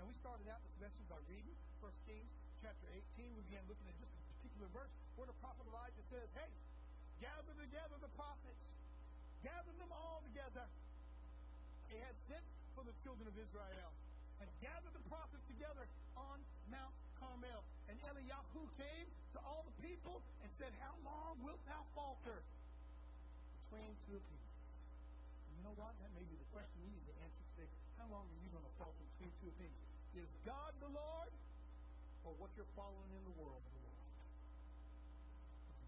[0.00, 1.50] Now, we started out this message by reading
[1.82, 2.30] 1 Kings
[2.62, 2.86] chapter
[3.18, 3.34] 18.
[3.34, 6.46] We began looking at just a particular verse where the prophet Elijah says, Hey,
[7.18, 8.62] gather together the prophets,
[9.42, 10.62] gather them all together.
[11.90, 12.46] He had sent
[12.78, 13.90] for the children of Israel
[14.38, 16.38] and gathered the prophets together on
[16.70, 17.66] Mount Carmel.
[17.90, 22.46] And Eliyahu came to all the people and said, How long wilt thou falter
[23.66, 24.70] between two opinions?
[25.58, 25.98] You know what?
[25.98, 27.74] That may be the question you need to answer today.
[27.98, 29.91] How long are you going to falter between two opinions?
[30.12, 31.32] Is God the Lord
[32.24, 34.08] or what you're following in the world the Lord?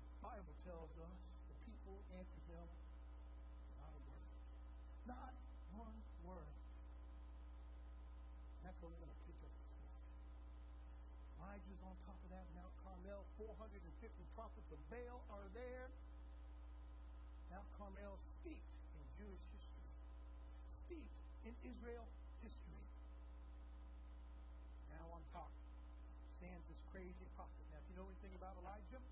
[0.09, 1.19] The Bible tells us
[1.53, 2.69] the people answered him
[3.77, 4.29] not a word.
[5.05, 5.33] Not
[5.77, 6.57] one word.
[8.65, 9.55] That's what we're going to pick up.
[11.37, 13.29] Elijah's on top of that Mount Carmel.
[13.37, 13.77] 450
[14.33, 15.93] prophets of Baal are there.
[17.53, 19.93] Mount Carmel steeped in Jewish history,
[20.73, 22.09] steeped in Israel
[22.43, 22.83] history.
[24.91, 25.53] Now on top
[26.41, 27.67] stands this crazy prophet.
[27.75, 29.03] Now, if you know anything about Elijah,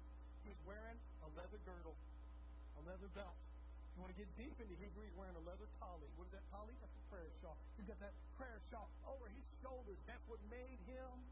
[0.46, 0.94] he's wearing
[1.26, 1.98] a leather girdle,
[2.78, 3.34] a leather belt.
[3.90, 6.06] If you want to get deep into Hebrew, he's wearing a leather tallit.
[6.14, 6.78] What is that tallit?
[6.78, 7.58] That's a prayer shawl.
[7.74, 9.98] He's got that prayer shawl over his shoulders.
[10.06, 11.26] That's what made him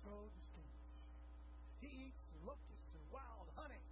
[0.00, 0.96] so distinguished.
[1.84, 3.84] He eats locusts and wild honey.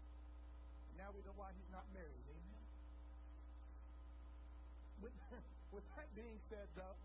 [0.88, 2.24] And now we know why he's not married.
[2.32, 2.64] Amen.
[5.04, 5.16] With,
[5.76, 6.96] with that being said, though,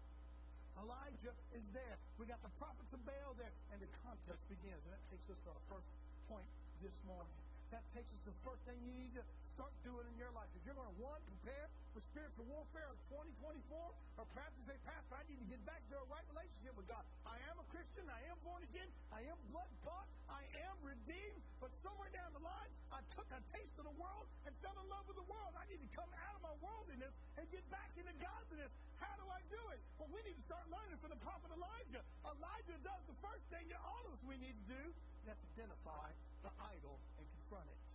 [0.80, 1.98] Elijah is there.
[2.16, 4.80] We got the prophets of Baal there, and the contest begins.
[4.88, 5.88] And that takes us to our first
[6.32, 6.48] point
[6.80, 7.34] this morning.
[7.72, 9.24] That takes us to the first thing you need to
[9.62, 10.49] start doing in your life.
[10.57, 14.74] If you're going to, one, prepare for spiritual warfare of 2024, or perhaps you say,
[14.89, 17.05] Pastor, I need to get back to a right relationship with God.
[17.30, 18.09] I am a Christian.
[18.09, 18.89] I am born again.
[19.14, 20.09] I am blood bought.
[20.26, 21.45] I am redeemed.
[21.62, 24.88] But somewhere down the line, I took a taste of the world and fell in
[24.89, 25.53] love with the world.
[25.53, 28.74] I need to come out of my worldliness and get back into godliness.
[28.97, 29.82] How do I do it?
[30.01, 32.01] Well, we need to start learning from the prophet Elijah.
[32.26, 34.84] Elijah does the first thing that all of us we need to do.
[35.30, 36.09] That's identify
[36.41, 37.91] the idol and confront it.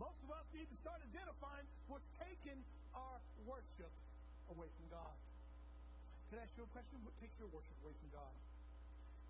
[0.00, 2.56] Most of us need to start identifying what's taken
[2.96, 3.92] our worship
[4.48, 5.12] away from God.
[6.32, 7.04] Can I ask you a question?
[7.04, 8.32] What takes your worship away from God?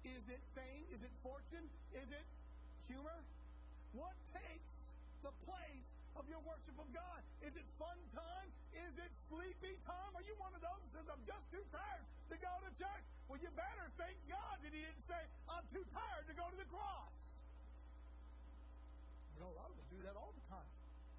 [0.07, 0.87] Is it fame?
[0.95, 1.67] Is it fortune?
[1.91, 2.27] Is it
[2.87, 3.19] humor?
[3.99, 4.87] What takes
[5.27, 7.19] the place of your worship of God?
[7.43, 8.47] Is it fun time?
[8.71, 10.15] Is it sleepy time?
[10.15, 13.05] Are you one of those that says, I'm just too tired to go to church?
[13.27, 15.19] Well, you better thank God that He didn't say,
[15.51, 17.11] I'm too tired to go to the cross.
[19.41, 20.69] Know, of us do that all the time.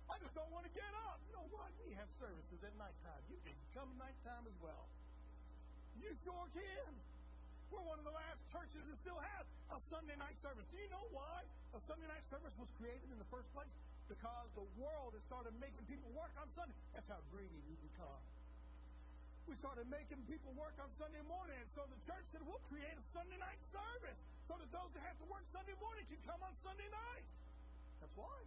[0.05, 1.17] I just don't want to get up.
[1.25, 1.73] You know what?
[1.81, 3.21] We have services at nighttime.
[3.25, 4.85] You can come nighttime as well.
[5.97, 6.93] You sure can.
[7.73, 10.69] We're one of the last churches that still has a Sunday night service.
[10.69, 11.41] Do you know why
[11.73, 13.73] a Sunday night service was created in the first place?
[14.05, 16.77] Because the world has started making people work on Sunday.
[16.93, 18.21] That's how greedy we become.
[19.49, 22.93] We started making people work on Sunday morning, and so the church said, we'll create
[22.93, 26.43] a Sunday night service so that those that have to work Sunday morning can come
[26.45, 27.25] on Sunday night.
[28.01, 28.37] That's why.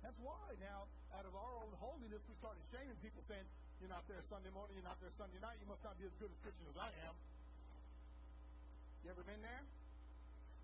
[0.00, 0.46] That's why.
[0.64, 3.44] Now, out of our own holiness, we started shaming people saying,
[3.78, 6.14] You're not there Sunday morning, you're not there Sunday night, you must not be as
[6.16, 7.14] good a Christian as I am.
[9.04, 9.62] You ever been there?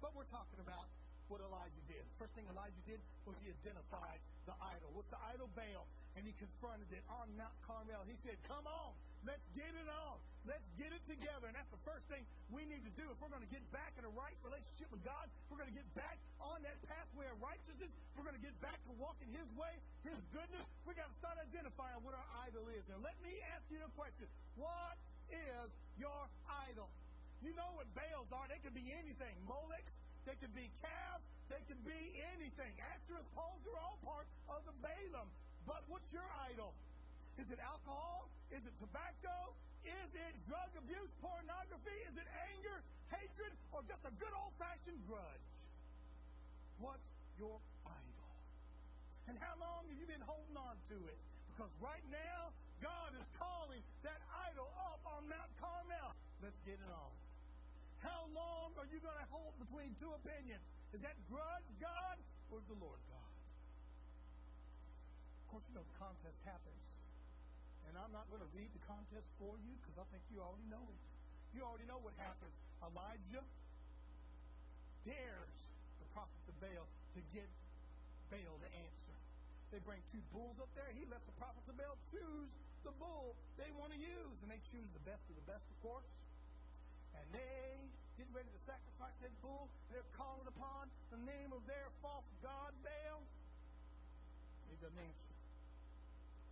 [0.01, 0.89] But we're talking about
[1.33, 2.05] what Elijah did.
[2.21, 4.93] First thing Elijah did was he identified the idol.
[4.93, 5.49] What's the idol?
[5.57, 5.89] Baal.
[6.13, 8.05] And he confronted it on Mount Carmel.
[8.05, 8.93] He said, Come on,
[9.25, 10.21] let's get it on.
[10.45, 11.49] Let's get it together.
[11.49, 12.21] And that's the first thing
[12.53, 13.09] we need to do.
[13.09, 15.79] If we're going to get back in a right relationship with God, we're going to
[15.79, 19.49] get back on that pathway of righteousness, we're going to get back to walking His
[19.57, 19.73] way,
[20.05, 22.85] His goodness, we got to start identifying what our idol is.
[22.93, 24.29] Now, let me ask you a question.
[24.59, 25.01] What
[25.33, 26.29] is your
[26.69, 26.91] idol?
[27.41, 28.47] You know what Baals are.
[28.47, 29.35] They could be anything.
[29.47, 29.87] Molech,
[30.27, 32.73] they could be calves, they could be anything.
[33.37, 35.29] Poles are all part of the Baalim.
[35.69, 36.73] But what's your idol?
[37.39, 38.29] Is it alcohol?
[38.51, 39.55] Is it tobacco?
[39.83, 41.99] Is it drug abuse, pornography?
[42.07, 42.79] Is it anger,
[43.11, 45.47] hatred, or just a good old fashioned grudge?
[46.79, 47.09] What's
[47.39, 48.33] your idol?
[49.31, 51.19] And how long have you been holding on to it?
[51.51, 52.51] Because right now,
[52.83, 54.21] God is calling that
[54.51, 56.11] idol up on Mount Carmel.
[56.43, 57.13] Let's get it on.
[58.03, 60.63] How long are you going to hold between two opinions?
[60.93, 61.63] Is that God
[62.51, 63.31] or is the Lord God?
[65.41, 66.85] Of course, you know the contest happens.
[67.89, 70.41] And And I'm not going to read the contest for you because I think you
[70.41, 71.01] already know it.
[71.53, 72.57] You already know what happened.
[72.81, 73.45] Elijah
[75.05, 75.57] dares
[76.01, 77.45] the prophets of Baal to get
[78.33, 79.17] Baal to answer.
[79.77, 80.89] They bring two bulls up there.
[80.97, 82.49] He lets the prophets of Baal choose
[82.81, 84.41] the bull they want to use.
[84.41, 86.09] And they choose the best of the best, of course.
[87.19, 87.79] And they
[88.17, 89.69] get ready to sacrifice that bull.
[89.93, 93.21] They're calling upon the name of their false god, Baal.
[94.71, 95.33] He doesn't answer.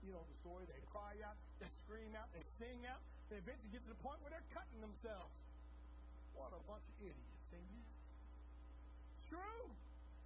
[0.05, 0.65] You know the story.
[0.69, 3.01] They cry out, they scream out, they sing out.
[3.29, 5.31] They eventually get to the point where they're cutting themselves.
[6.35, 7.85] What a bunch of idiots, amen?
[9.29, 9.67] True.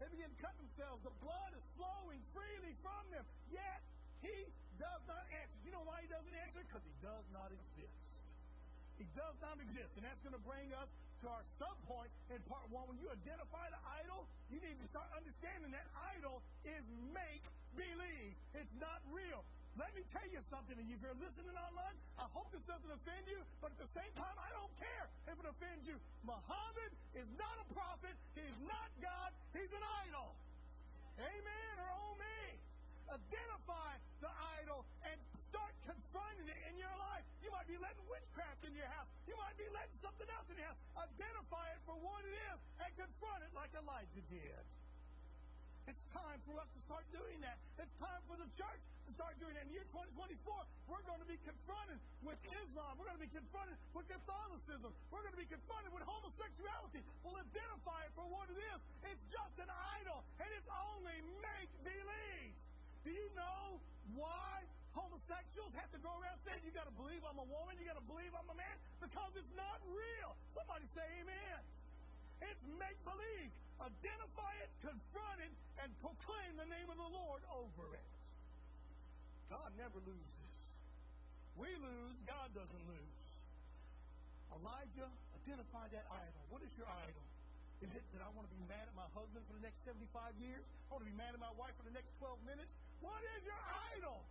[0.01, 1.05] They begin to cut themselves.
[1.05, 3.25] The blood is flowing freely from them.
[3.53, 3.81] Yet,
[4.25, 4.49] he
[4.81, 5.59] does not answer.
[5.63, 6.65] You know why he doesn't answer?
[6.65, 8.04] Because he does not exist.
[8.99, 9.95] He does not exist.
[9.99, 10.91] And that's going to bring us
[11.23, 12.87] to our sub point in part one.
[12.91, 18.35] When you identify the idol, you need to start understanding that idol is make believe.
[18.55, 19.43] It's not real.
[19.75, 23.27] Let me tell you something, and if you're listening online, I hope this doesn't offend
[23.27, 25.99] you, but at the same time, I don't care if it offends you.
[26.23, 30.31] Muhammad is not a prophet, he's not God, he's an idol.
[31.19, 32.39] Amen or oh me.
[33.11, 34.31] Identify the
[34.63, 35.19] idol and
[35.55, 37.23] start confronting it in your life.
[37.39, 39.07] You might be letting witchcraft in your house.
[39.31, 40.83] You might be letting something else in your house.
[40.99, 44.65] Identify it for what it is and confront it like Elijah did.
[45.87, 47.55] It's time for us to start doing that.
[47.79, 49.71] It's time for the church to start doing that.
[49.71, 50.43] In year 2024,
[50.91, 52.99] we're going to be confronted with Islam.
[52.99, 54.91] We're going to be confronted with Catholicism.
[55.15, 57.07] We're going to be confronted with homosexuality.
[57.23, 58.79] We'll identify it for what it is.
[59.07, 59.71] It's just an
[60.03, 62.59] idol, and it's only make believe.
[63.07, 63.79] Do you know
[64.19, 64.65] why
[64.95, 67.99] homosexuals have to go around saying, You got to believe I'm a woman, you got
[67.99, 68.77] to believe I'm a man?
[69.03, 70.31] Because it's not real.
[70.55, 71.61] Somebody say amen.
[72.47, 73.51] It's make believe.
[73.83, 78.09] Identify it, confront it, and proclaim the name of the Lord over it.
[79.51, 80.49] God never loses.
[81.59, 83.19] We lose, God doesn't lose.
[84.55, 85.11] Elijah,
[85.43, 86.43] identify that idol.
[86.51, 87.25] What is your idol?
[87.83, 90.39] Is it that I want to be mad at my husband for the next 75
[90.39, 90.63] years?
[90.63, 92.71] I want to be mad at my wife for the next 12 minutes?
[93.03, 93.59] What is your
[93.99, 94.23] idol?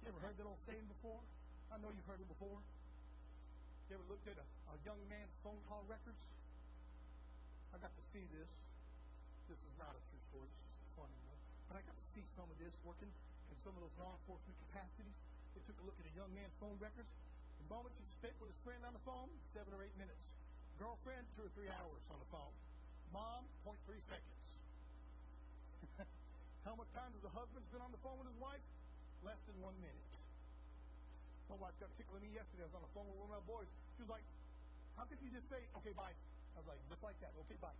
[0.00, 1.20] You ever heard that old saying before?
[1.68, 2.56] I know you've heard it before.
[3.92, 6.16] You ever looked at a, a young man's phone call records?
[7.68, 8.48] I got to see this.
[9.44, 10.48] This is not a true story.
[10.48, 11.36] It's just funny one.
[11.68, 13.12] But I got to see some of this working
[13.52, 15.12] in some of those law enforcement capacities.
[15.52, 17.12] They took a look at a young man's phone records.
[17.60, 20.24] The moment he spent with his friend on the phone, seven or eight minutes.
[20.80, 22.56] Girlfriend, two or three hours on the phone.
[23.12, 24.48] Mom, 0.3 seconds.
[26.66, 28.64] How much time has the husband spent on the phone with his wife?
[29.20, 30.08] Less than one minute.
[31.52, 32.64] My wife got tickling me yesterday.
[32.64, 33.68] I was on the phone with one of my boys.
[33.98, 34.24] She was like,
[34.96, 36.14] How could you just say, okay, bye?
[36.54, 37.34] I was like, just like that.
[37.46, 37.74] Okay, bye.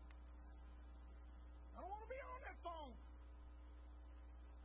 [1.74, 2.92] I don't want to be on that phone.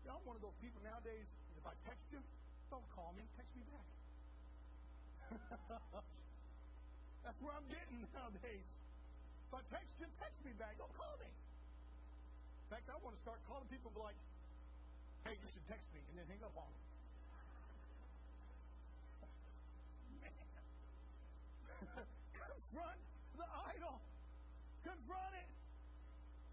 [0.06, 1.26] Know, I'm one of those people nowadays,
[1.58, 2.22] if I text you,
[2.70, 3.90] don't call me, text me back.
[7.26, 8.70] That's where I'm getting nowadays.
[9.50, 10.78] If I text you, text me back.
[10.78, 11.26] Don't call me.
[11.30, 14.18] In fact, I want to start calling people like,
[15.26, 16.84] hey, you should text me, and then hang up on them.
[22.36, 23.02] Confront
[23.38, 23.98] the idol.
[24.86, 25.50] Confront it.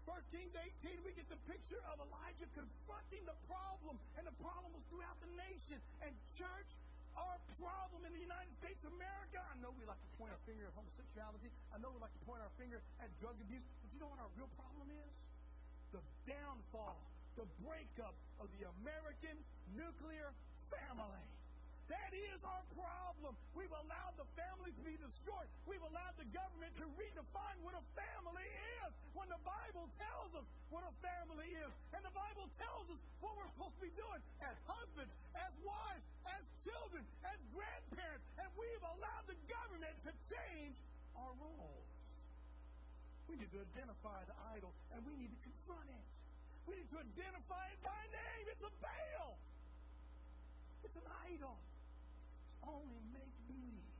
[0.09, 0.51] First Kings
[0.83, 5.15] 18, we get the picture of Elijah confronting the problem, and the problem was throughout
[5.21, 5.79] the nation.
[6.03, 6.69] And church,
[7.13, 10.43] our problem in the United States of America, I know we like to point our
[10.49, 11.53] finger at homosexuality.
[11.71, 13.63] I know we like to point our finger at drug abuse.
[13.85, 15.13] But you know what our real problem is?
[15.93, 16.97] The downfall,
[17.35, 19.35] the breakup of the American
[19.73, 20.29] nuclear
[20.69, 21.25] family.
[21.91, 23.35] That is our problem.
[23.51, 25.49] We've allowed the family to be destroyed.
[25.67, 28.47] We've allowed the government to redefine what a family
[28.81, 31.71] is when the Bible tells us what a family is.
[31.91, 36.05] And the Bible tells us what we're supposed to be doing as husbands, as wives,
[36.29, 38.25] as children, as grandparents.
[38.39, 40.77] And we've allowed the government to change
[41.19, 41.89] our roles.
[43.27, 46.12] We need to identify the idol and we need to confront it.
[46.67, 48.45] We need to identify it by name.
[48.51, 49.37] It's a Baal.
[50.83, 51.59] It's an idol
[52.63, 53.91] only make believe.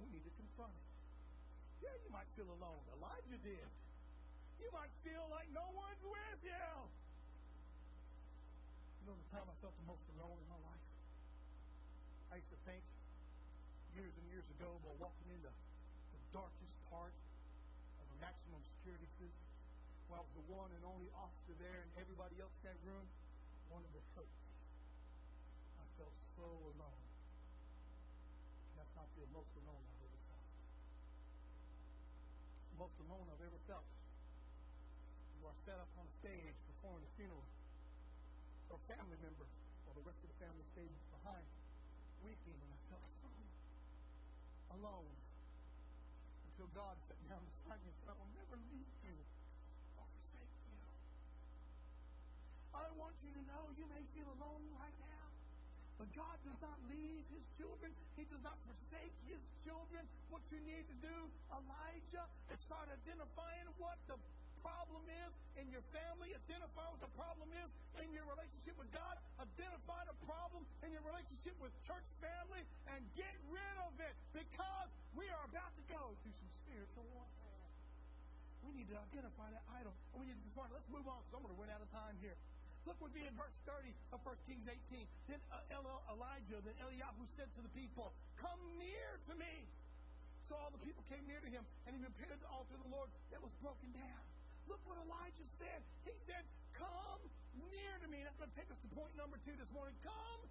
[0.00, 0.88] We need to confront it.
[1.84, 2.80] Yeah, you might feel alone.
[2.96, 3.68] Elijah did.
[4.60, 6.68] You might feel like no one's with you.
[9.00, 10.84] You know the time I felt the most alone in my life?
[12.32, 12.84] I used to think
[13.96, 17.16] years and years ago while walking into the darkest part
[17.98, 19.39] of a maximum security prison,
[20.10, 23.06] while the one and only officer there and everybody else in that room
[23.70, 24.28] wanted to hurt
[26.00, 27.04] felt so alone.
[28.72, 30.48] That's not the most alone I've ever felt.
[32.72, 33.84] The most alone I've ever felt.
[35.36, 37.44] You are set up on a stage performing a funeral
[38.64, 39.44] for a family member
[39.84, 41.44] while the rest of the family stayed behind,
[42.24, 43.28] weeping, and I felt so
[44.80, 45.12] alone
[46.48, 49.16] until God sat down beside me and said, I will never leave you
[50.00, 50.80] or forsake you.
[52.72, 55.26] I want you know you may feel alone right now.
[56.00, 57.92] But God does not leave his children.
[58.16, 60.00] He does not forsake his children.
[60.32, 61.16] What you need to do,
[61.52, 64.16] Elijah, is start identifying what the
[64.64, 67.68] problem is in your family, identify what the problem is
[68.00, 72.64] in your relationship with God, identify the problem in your relationship with church family,
[72.96, 77.68] and get rid of it because we are about to go through some spiritual warfare.
[78.64, 80.72] We need to identify that idol, we need to it.
[80.76, 82.36] Let's move on because I'm going to run out of time here.
[82.90, 85.06] Look with me in verse 30 of 1 Kings 18.
[85.30, 85.62] Then uh,
[86.10, 89.70] Elijah, then Eliyahu said to the people, Come near to me.
[90.50, 92.90] So all the people came near to him, and he repaired the altar of the
[92.90, 94.22] Lord that was broken down.
[94.66, 95.86] Look what Elijah said.
[96.02, 96.42] He said,
[96.74, 97.22] Come
[97.70, 98.26] near to me.
[98.26, 99.94] That's going to take us to point number two this morning.
[100.02, 100.42] Come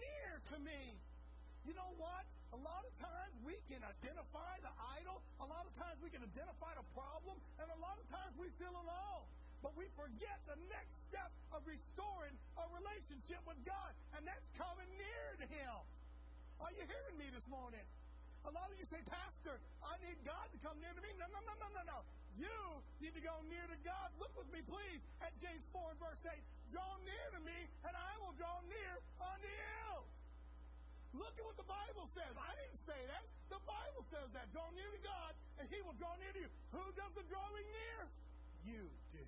[0.00, 0.96] near to me.
[1.68, 2.24] You know what?
[2.56, 5.20] A lot of times we can identify the idol.
[5.44, 7.36] A lot of times we can identify the problem.
[7.60, 9.28] And a lot of times we feel alone.
[9.62, 13.94] But we forget the next step of restoring a relationship with God.
[14.18, 15.78] And that's coming near to Him.
[16.58, 17.82] Are you hearing me this morning?
[18.42, 21.14] A lot of you say, Pastor, I need God to come near to me.
[21.14, 21.98] No, no, no, no, no, no.
[22.34, 24.10] You need to go near to God.
[24.18, 26.34] Look with me, please, at James 4 and verse 8.
[26.74, 29.86] Draw near to me, and I will draw near unto you.
[31.22, 32.34] Look at what the Bible says.
[32.34, 33.22] I didn't say that.
[33.52, 34.50] The Bible says that.
[34.50, 36.50] Draw near to God, and He will draw near to you.
[36.74, 38.10] Who does the drawing near?
[38.64, 39.22] You do.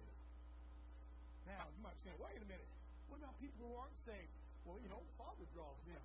[1.44, 2.68] Now, you might be saying, wait a minute.
[3.08, 4.32] What about people who aren't saved?
[4.64, 6.00] Well, you know, the Father draws them.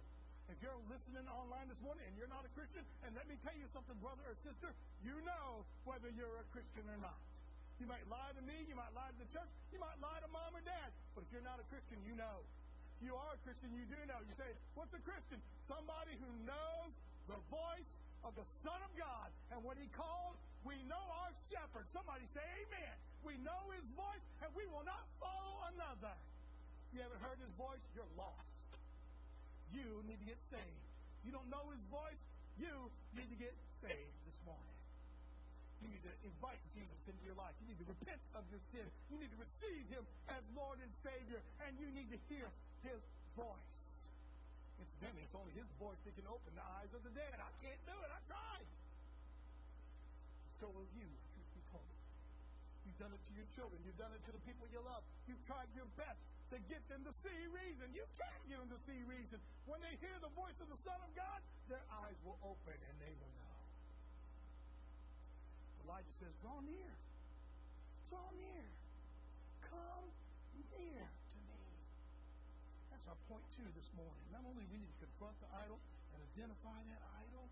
[0.50, 3.54] If you're listening online this morning and you're not a Christian, and let me tell
[3.54, 4.74] you something, brother or sister,
[5.06, 7.22] you know whether you're a Christian or not.
[7.78, 10.28] You might lie to me, you might lie to the church, you might lie to
[10.34, 12.44] mom or dad, but if you're not a Christian, you know.
[13.00, 14.20] If you are a Christian, you do know.
[14.28, 15.40] You say, What's a Christian?
[15.72, 16.92] Somebody who knows
[17.32, 17.88] the voice
[18.24, 19.30] of the Son of God.
[19.52, 21.88] And when He calls, we know our shepherd.
[21.92, 22.96] Somebody say, Amen.
[23.24, 26.16] We know His voice, and we will not follow another.
[26.90, 27.84] If You haven't heard His voice?
[27.96, 28.50] You're lost
[29.74, 30.84] you need to get saved.
[31.22, 32.22] You don't know his voice,
[32.58, 32.74] you
[33.14, 34.78] need to get saved this morning.
[35.80, 37.56] You need to invite Jesus into your life.
[37.64, 38.84] You need to repent of your sin.
[39.08, 42.52] You need to receive him as Lord and Savior, and you need to hear
[42.84, 43.00] his
[43.38, 43.89] voice.
[44.80, 47.36] Incidentally, it's only his voice that can open the eyes of the dead.
[47.36, 48.10] I can't do it.
[48.10, 48.68] I tried.
[50.60, 51.08] So will you.
[52.90, 53.78] You've done it to your children.
[53.86, 55.06] You've done it to the people you love.
[55.30, 56.20] You've tried your best
[56.50, 57.86] to get them to see reason.
[57.94, 59.38] You can't get them to see reason.
[59.70, 62.96] When they hear the voice of the Son of God, their eyes will open and
[62.98, 63.56] they will know.
[65.86, 66.92] Elijah says, Draw near.
[68.10, 68.68] Draw near.
[69.70, 70.10] Come
[70.74, 71.62] near to me.
[72.90, 74.22] That's our point two this morning.
[74.30, 75.82] Not only we need to confront the idol
[76.14, 77.50] and identify that idol,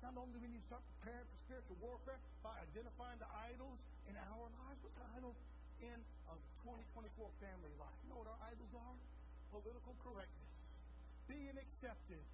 [0.00, 3.76] not only do we need to start preparing for spiritual warfare by identifying the idols
[4.08, 5.36] in our lives, but the idols
[5.84, 5.98] in
[6.32, 6.34] a
[6.64, 7.96] 2024 family life.
[8.00, 8.96] You know what our idols are?
[9.52, 10.52] Political correctness,
[11.28, 12.24] being accepted,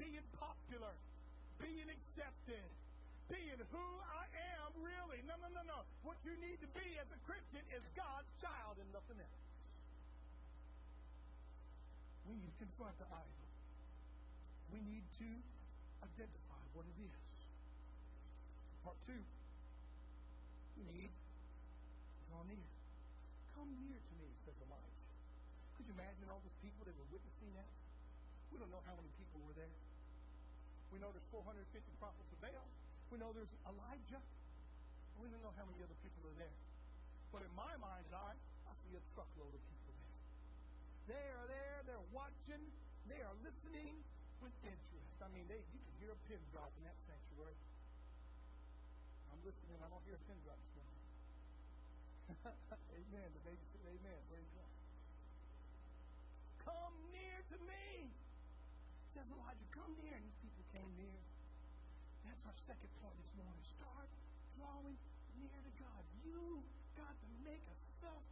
[0.00, 0.96] being popular,
[1.60, 2.68] being accepted,
[3.28, 4.24] being who I
[4.56, 5.20] am really.
[5.28, 5.84] No, no, no, no.
[6.08, 9.49] What you need to be as a Christian is God's child and nothing else.
[12.30, 13.42] We need to confront the idol.
[14.70, 15.30] We need to
[16.06, 17.26] identify what it is.
[18.86, 19.18] Part two,
[20.78, 21.10] we need
[22.30, 22.70] draw near.
[23.58, 25.02] Come near to me, says Elijah.
[25.74, 27.66] Could you imagine all those people that were witnessing that?
[28.54, 29.74] We don't know how many people were there.
[30.94, 31.66] We know there's 450
[31.98, 32.70] prophets of Baal.
[33.10, 34.22] We know there's Elijah.
[35.18, 36.54] We don't know how many other people are there.
[37.34, 39.79] But in my mind's eye, I see a truckload of people.
[41.10, 42.62] They are there, they're watching,
[43.10, 43.98] they are listening
[44.38, 45.18] with interest.
[45.18, 47.58] I mean, they, you can hear a pin drop in that sanctuary.
[49.34, 50.60] I'm listening, I don't hear a pin drop
[52.94, 53.28] amen.
[53.34, 54.20] The baby said, Amen.
[54.30, 54.72] Praise God.
[56.62, 58.08] Come near to me.
[59.10, 60.14] Says Elijah, come near.
[60.14, 61.18] And these people came near.
[62.22, 63.60] That's our second point this morning.
[63.66, 64.08] Start
[64.54, 64.96] drawing
[65.42, 66.02] near to God.
[66.22, 66.62] You
[66.94, 68.22] got to make a self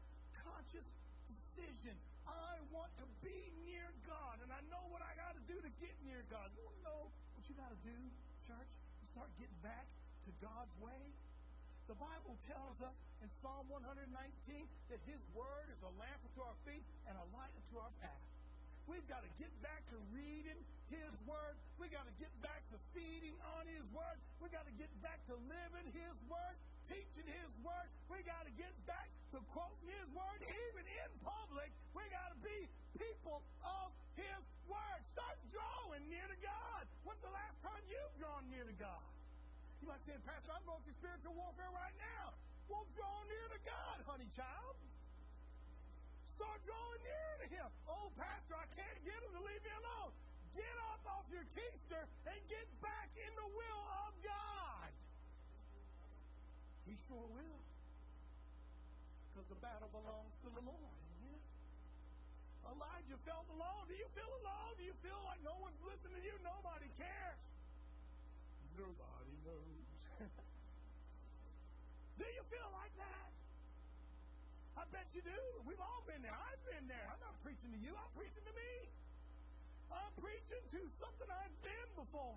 [0.46, 0.86] conscious
[1.26, 1.98] decision.
[2.28, 5.70] I want to be near God, and I know what I got to do to
[5.80, 6.52] get near God.
[6.54, 7.96] You know what you got to do,
[8.44, 8.72] church?
[9.08, 9.88] Start getting back
[10.28, 11.00] to God's way.
[11.88, 12.92] The Bible tells us
[13.24, 14.12] in Psalm 119
[14.92, 18.24] that His Word is a lamp unto our feet and a light unto our path.
[18.84, 20.60] We've got to get back to reading
[20.92, 21.56] His Word.
[21.80, 24.20] We've got to get back to feeding on His Word.
[24.40, 26.56] We've got to get back to living His Word.
[26.88, 27.88] teaching His Word.
[28.12, 31.68] We've got to get back to quoting His Word, even in public.
[31.92, 35.00] We got to be people of His Word.
[35.12, 36.88] Start drawing near to God.
[37.04, 39.04] When's the last time you've drawn near to God?
[39.84, 42.32] You might say, Pastor, I'm going through spiritual warfare right now.
[42.72, 44.76] Well, draw near to God, honey child.
[46.36, 47.68] Start drawing near to Him.
[47.84, 50.12] Oh, Pastor, I can't get Him to leave me alone.
[50.56, 54.90] Get up off your keister and get back in the will of God.
[56.88, 57.67] He sure will.
[59.48, 60.98] The battle belongs to the Lord.
[62.68, 63.88] Elijah felt alone.
[63.88, 64.76] Do you feel alone?
[64.76, 66.36] Do you feel like no one's listening to you?
[66.44, 67.40] Nobody cares.
[68.76, 69.88] Nobody knows.
[72.20, 73.28] do you feel like that?
[74.76, 75.40] I bet you do.
[75.64, 76.36] We've all been there.
[76.36, 77.08] I've been there.
[77.08, 77.96] I'm not preaching to you.
[77.96, 78.72] I'm preaching to me.
[79.88, 82.36] I'm preaching to something I've been before.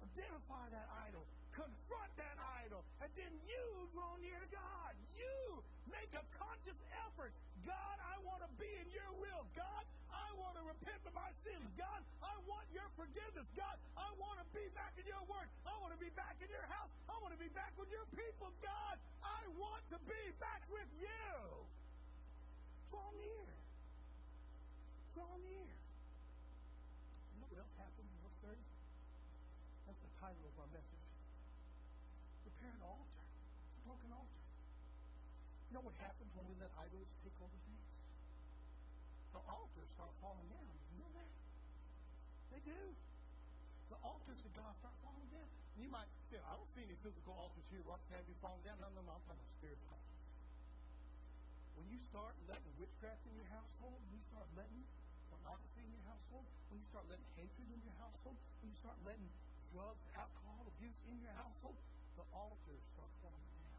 [0.00, 1.28] Identify that idol.
[1.56, 2.36] Confront that
[2.68, 2.84] idol.
[3.00, 3.64] And then you
[3.96, 4.92] draw near to God.
[5.16, 6.76] You make a conscious
[7.08, 7.32] effort.
[7.64, 9.48] God, I want to be in your will.
[9.56, 11.64] God, I want to repent of my sins.
[11.80, 13.48] God, I want your forgiveness.
[13.56, 15.48] God, I want to be back in your word.
[15.64, 16.92] I want to be back in your house.
[17.08, 18.52] I want to be back with your people.
[18.60, 21.32] God, I want to be back with you.
[22.92, 23.48] Draw near.
[25.16, 25.72] Draw near.
[27.32, 28.60] You know what else happens in verse 30?
[29.90, 31.02] That's the title of my message.
[32.46, 33.26] Prepare an altar.
[33.66, 34.42] It's a broken altar.
[35.65, 37.84] You know what happens when we let idols take over things?
[39.36, 40.64] The altars start falling down.
[40.88, 41.28] You know that?
[42.48, 42.80] They do.
[43.92, 45.44] The altars of God start falling down.
[45.76, 47.84] And you might say, I don't see any physical altars here.
[47.84, 48.80] What have you fallen down?
[48.80, 49.20] No, no, no.
[49.20, 50.00] I'm talking about spiritual.
[51.76, 54.80] When you start letting witchcraft in your household, when you start letting
[55.28, 58.96] pornography in your household, when you start letting hatred in your household, when you start
[59.04, 59.28] letting
[59.76, 61.76] drugs, alcohol abuse in your household,
[62.16, 63.76] the altars start falling down.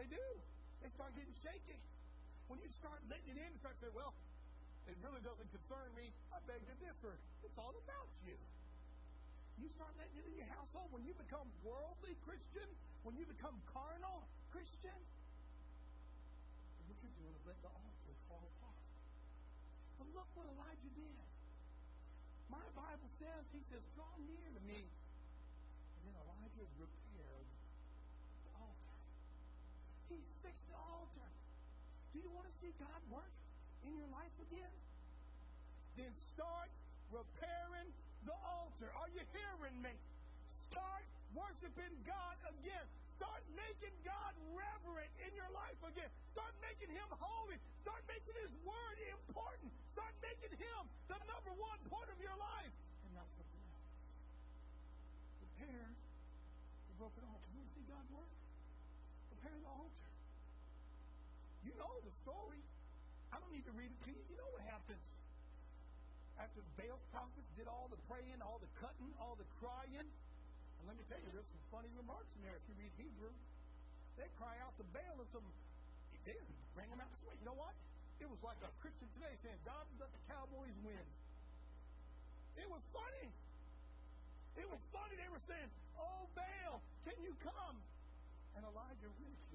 [0.00, 0.24] They do.
[0.82, 1.78] They start getting shaky.
[2.50, 4.12] When you start letting it in, you start saying, well,
[4.90, 6.10] it really doesn't concern me.
[6.34, 7.14] I beg to differ.
[7.46, 8.34] It's all about you.
[9.62, 12.66] You start letting it in your household when you become worldly Christian,
[13.06, 14.98] when you become carnal Christian,
[16.76, 18.82] And what you're doing is letting the altar fall apart.
[20.02, 21.24] But look what Elijah did.
[22.50, 24.82] My Bible says, he says, draw near to me.
[24.82, 27.48] And then Elijah repaired
[28.44, 28.98] the altar.
[30.42, 31.28] Fixed the altar.
[32.12, 33.30] Do you want to see God work
[33.86, 34.74] in your life again?
[35.94, 36.66] Then start
[37.14, 37.88] repairing
[38.26, 38.90] the altar.
[38.98, 39.94] Are you hearing me?
[40.68, 42.86] Start worshiping God again.
[43.06, 46.10] Start making God reverent in your life again.
[46.34, 47.60] Start making Him holy.
[47.78, 49.70] Start making His Word important.
[49.94, 52.74] Start making Him the number one point of your life.
[53.06, 53.86] And not something else.
[55.38, 57.46] Prepare the broken altar.
[57.54, 58.41] You want to see God work?
[62.22, 62.62] Story.
[63.34, 64.22] I don't need to read it to you.
[64.30, 65.02] You know what happens.
[66.38, 70.08] After Baal's prophets did all the praying, all the cutting, all the crying,
[70.82, 73.30] and let me tell you, there's some funny remarks in there if you read Hebrew.
[74.18, 75.46] They cry out to Baal and some,
[76.26, 76.34] they
[76.74, 77.38] bring them out way.
[77.38, 77.70] You know what?
[78.18, 81.06] It was like a Christian today saying, God let the Cowboys win.
[82.58, 83.30] It was funny.
[84.58, 85.14] It was funny.
[85.16, 87.76] They were saying, Oh, Baal, can you come?
[88.58, 89.51] And Elijah them.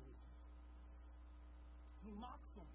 [2.08, 2.72] He mocks them.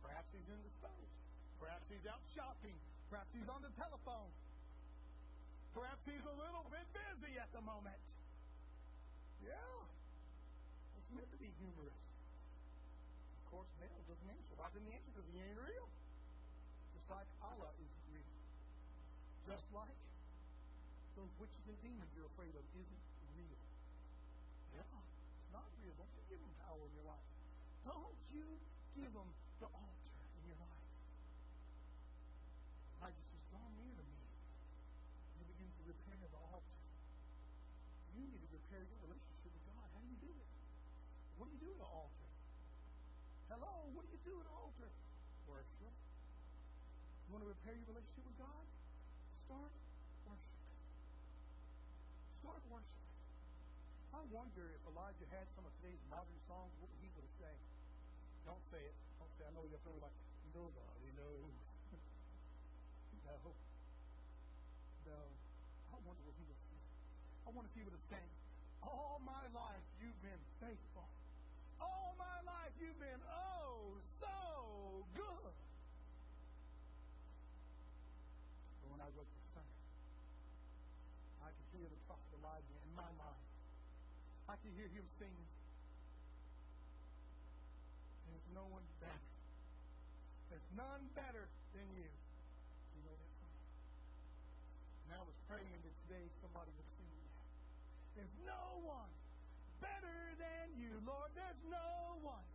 [0.00, 1.12] Perhaps he's indisposed.
[1.60, 2.72] Perhaps he's out shopping.
[3.12, 4.32] Perhaps he's on the telephone.
[5.76, 8.00] Perhaps he's a little bit busy at the moment.
[9.44, 9.84] Yeah.
[10.96, 12.00] It's meant to be humorous.
[13.44, 14.56] Of course, Baal doesn't answer.
[14.56, 15.12] Why didn't he answer?
[15.12, 15.88] Because he ain't real.
[16.96, 18.40] Just like Allah is real.
[19.52, 20.00] Just like
[21.12, 23.04] those witches and demons you're afraid of isn't
[23.36, 23.60] real.
[24.72, 25.92] Yeah, it's not real.
[26.00, 27.19] Don't you give them power in your life.
[27.84, 28.46] Don't you
[28.96, 30.88] give them the altar in your life.
[33.00, 34.20] Elijah says, draw near to me.
[35.40, 36.80] You begin to repair the altar.
[38.16, 39.86] You need to repair your relationship with God.
[39.96, 40.50] How do you do it?
[41.40, 42.28] What do you do at the altar?
[43.48, 44.90] Hello, what do you do at the altar?
[45.48, 45.94] Worship.
[47.26, 48.64] You want to repair your relationship with God?
[49.48, 49.72] Start
[50.28, 50.68] worshiping.
[52.44, 53.00] Start worshiping.
[54.10, 57.08] I wonder if Elijah had some of today's modern songs, what he
[58.70, 58.94] say it.
[59.18, 59.42] Don't say.
[59.42, 60.14] I know you're probably like,
[60.54, 61.54] nobody knows.
[63.26, 63.34] no.
[65.10, 65.20] No.
[65.90, 66.78] I wonder what he would say.
[67.42, 68.30] I wonder if he would have sang,
[68.86, 71.10] All my life you've been faithful.
[71.82, 75.54] All my life you've been oh so good.
[78.78, 79.74] But when I wrote the song,
[81.42, 83.42] I could hear the prophet Elijah in my mind.
[84.46, 85.50] I can hear him singing.
[88.54, 89.30] No one better.
[90.50, 92.10] There's none better than you.
[92.10, 93.56] You know that song?
[95.06, 97.38] And I was praying that today somebody would sing that.
[98.18, 99.10] There's no one
[99.78, 101.30] better than you, Lord.
[101.38, 102.46] There's no one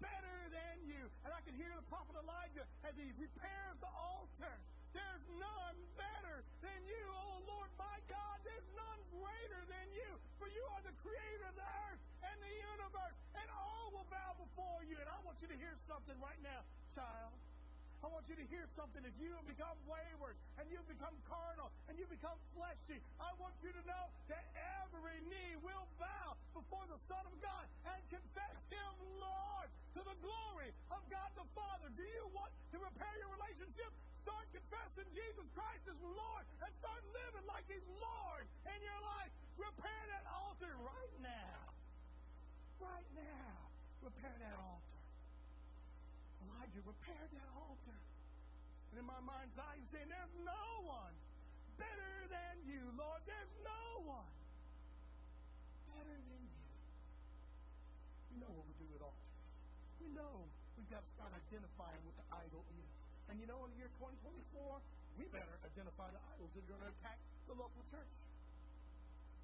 [0.00, 1.02] better than you.
[1.24, 4.56] And I can hear the prophet Elijah as he repairs the altar.
[4.96, 8.40] There's none better than you, oh Lord my God.
[8.46, 10.10] There's none greater than you.
[10.38, 14.38] For you are the creator of the earth and the universe, and all will bow
[14.38, 14.96] before you.
[15.00, 16.60] And I want you to hear something right now,
[16.94, 17.32] child.
[18.04, 19.00] I want you to hear something.
[19.00, 23.56] If you have become wayward and you've become carnal and you become fleshy, I want
[23.64, 24.44] you to know that
[24.84, 30.16] every knee will bow before the Son of God and confess Him Lord to the
[30.20, 31.88] glory of God the Father.
[31.96, 33.88] Do you want to repair your relationship?
[34.20, 39.32] Start confessing Jesus Christ as Lord and start living like He's Lord in your life.
[39.56, 41.72] Repair that altar right now.
[42.84, 43.73] Right now.
[44.04, 45.00] Repair that altar.
[46.44, 47.98] Elijah repaired that altar.
[48.92, 51.16] And in my mind's eye, he's saying, There's no one
[51.80, 53.24] better than you, Lord.
[53.24, 54.28] There's no one
[55.88, 56.64] better than you.
[58.28, 59.40] We know what we do with altars.
[60.04, 62.88] We know we've got to start identifying what the idol is.
[63.32, 64.84] And you know, in the year 2024,
[65.16, 67.16] we better identify the idols that are going to attack
[67.48, 68.12] the local church.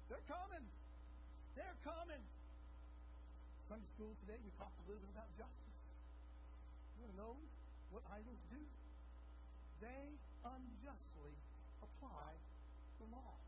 [0.05, 0.69] They're coming.
[1.57, 2.21] They're coming.
[3.71, 5.79] Sunday school today, we talked a little bit about justice.
[6.99, 7.39] You want to know
[7.87, 8.59] what idols do?
[9.79, 11.31] They unjustly
[11.79, 12.35] apply
[12.99, 13.39] the law.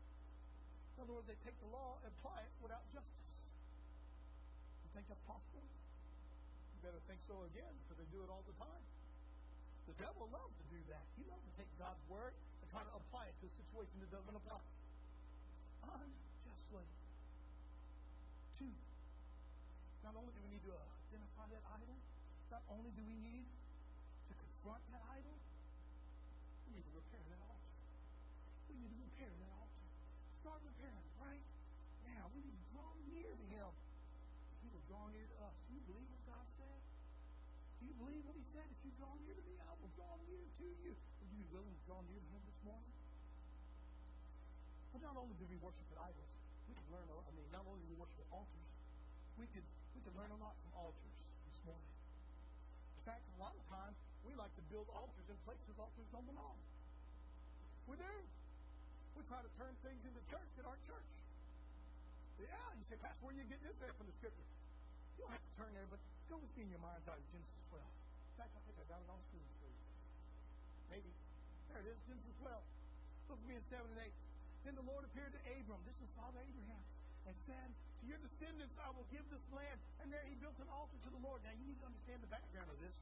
[0.96, 3.36] In other words, they take the law and apply it without justice.
[4.88, 5.60] You think that's possible?
[6.72, 8.80] You better think so again, because they do it all the time.
[9.92, 11.04] The devil loves to do that.
[11.20, 14.08] He loves to take God's word and try to apply it to a situation that
[14.08, 14.64] doesn't apply.
[15.84, 16.88] Unjustly.
[18.56, 18.72] Two.
[20.04, 21.96] Not only do we need to identify that idol,
[22.52, 23.48] not only do we need
[24.28, 25.32] to confront that idol,
[26.68, 27.72] we need to repair that altar.
[28.68, 29.86] We need to repair that altar.
[30.44, 31.40] Start repairing right
[32.04, 32.28] now.
[32.36, 33.72] We need to draw near to Him.
[34.60, 35.56] He will draw near to us.
[35.64, 36.80] Do you believe what God said?
[37.80, 38.68] Do you believe what He said?
[38.68, 40.92] If you draw near to me, I will draw near to you.
[40.92, 42.92] Would you be willing to draw near to Him this morning?
[44.92, 46.32] But not only do we worship at idols,
[46.68, 47.08] we can learn.
[47.08, 48.68] I mean, not only do we worship at altars,
[49.40, 49.64] we could
[49.94, 51.16] we can learn a lot from altars
[51.46, 51.94] this morning.
[52.98, 53.94] In fact, a lot of times
[54.26, 56.58] we like to build altars in places altars don't belong.
[57.86, 58.14] We do.
[59.14, 61.10] We try to turn things into church at our church.
[62.42, 64.48] Yeah, you say, Pastor, where you get this at from the scripture?
[65.14, 67.28] You don't have to turn there, but go with me in your mind's eye to
[67.30, 67.78] Genesis 12.
[67.78, 69.78] In fact, I think I got it on screen for you.
[70.90, 71.12] Maybe.
[71.70, 72.50] There it is, Genesis 12.
[73.30, 74.10] Look at me in 7 and 8.
[74.66, 75.78] Then the Lord appeared to Abram.
[75.86, 76.82] This is Father Abraham
[77.30, 77.70] and said,
[78.04, 79.80] To your descendants I will give this land.
[80.04, 81.40] And there he built an altar to the Lord.
[81.40, 82.92] Now you need to understand the background of this.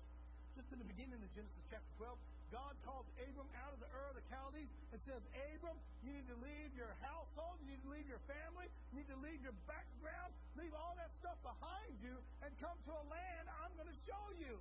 [0.55, 2.15] Just in the beginning of Genesis chapter 12,
[2.55, 5.19] God calls Abram out of the Ur of the Chaldees and says,
[5.51, 5.75] Abram,
[6.07, 9.19] you need to leave your household, you need to leave your family, you need to
[9.27, 12.15] leave your background, leave all that stuff behind you,
[12.47, 14.55] and come to a land I'm going to show you.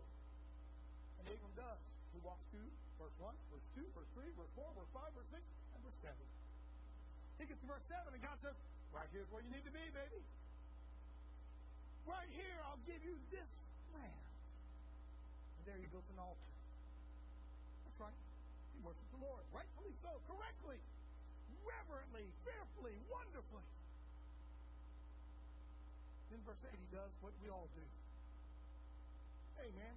[1.22, 1.82] And Abram does.
[2.18, 5.44] He walks through verse 1, verse 2, verse 3, verse 4, verse 5, verse 6,
[5.78, 6.18] and verse 7.
[7.38, 8.58] He gets to verse 7, and God says,
[8.92, 10.22] Right here's where you need to be, baby.
[12.04, 13.48] Right here, I'll give you this
[13.96, 14.26] land.
[15.58, 16.52] And there he built an altar.
[17.88, 18.20] That's right.
[18.76, 19.48] He worshipped the Lord.
[19.56, 20.12] Rightfully so.
[20.28, 20.80] Correctly.
[21.64, 22.28] Reverently.
[22.44, 22.96] Fearfully.
[23.08, 23.68] Wonderfully.
[26.36, 27.86] In verse 8, he does what we all do.
[29.60, 29.96] Hey, man.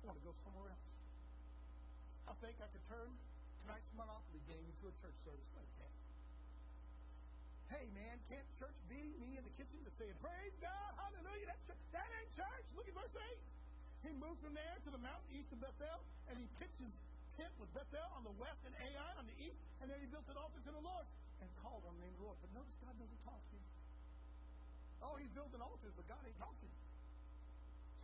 [0.00, 0.88] I want to go somewhere else.
[2.30, 3.10] I think I could turn
[3.64, 5.85] tonight's Monopoly game into a church service, can't.
[7.72, 11.50] Hey, man, can't church be me in the kitchen to say, Praise God, hallelujah?
[11.50, 12.66] That, that ain't church.
[12.78, 14.06] Look at verse 8.
[14.06, 15.98] He moved from there to the mountain east of Bethel,
[16.30, 16.94] and he pitched his
[17.34, 20.30] tent with Bethel on the west and Ai on the east, and then he built
[20.30, 21.06] an altar to the Lord
[21.42, 22.38] and called on the name of the Lord.
[22.38, 23.66] But notice God doesn't talk to him.
[25.02, 26.72] Oh, he's building altars, but God ain't talking.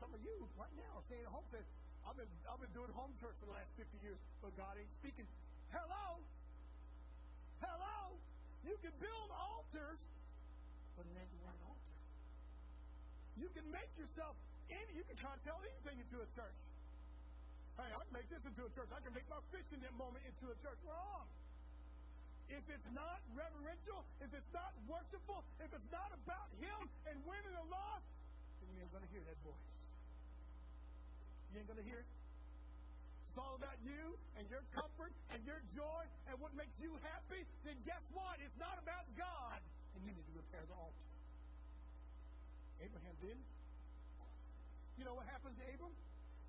[0.03, 1.65] Some of you right now are saying home, saying,
[2.03, 4.91] I've been, I've been doing home church for the last 50 years, but God ain't
[4.99, 5.25] speaking.
[5.71, 6.19] Hello?
[7.63, 8.19] Hello?
[8.63, 9.99] You can build altars,
[10.95, 11.95] but it ain't the right altar.
[13.39, 14.39] You can make yourself
[14.71, 16.59] any, you can try to tell anything into a church.
[17.81, 18.91] Hey, I can make this into a church.
[18.93, 20.79] I can make my fishing that moment into a church.
[20.85, 21.27] Wrong.
[22.53, 27.57] If it's not reverential, if it's not worshipful, if it's not about Him and winning
[27.57, 28.05] the lost,
[28.61, 29.69] then you ain't going to hear that voice.
[31.51, 32.09] You ain't going to hear it.
[33.33, 37.49] It's all about you and your comfort and your joy and what makes you happy.
[37.65, 38.37] Then guess what?
[38.45, 39.57] It's not about God.
[39.97, 41.01] And you need to repair the altar.
[42.85, 43.41] Abraham did.
[45.01, 45.97] You know what happens to Abram?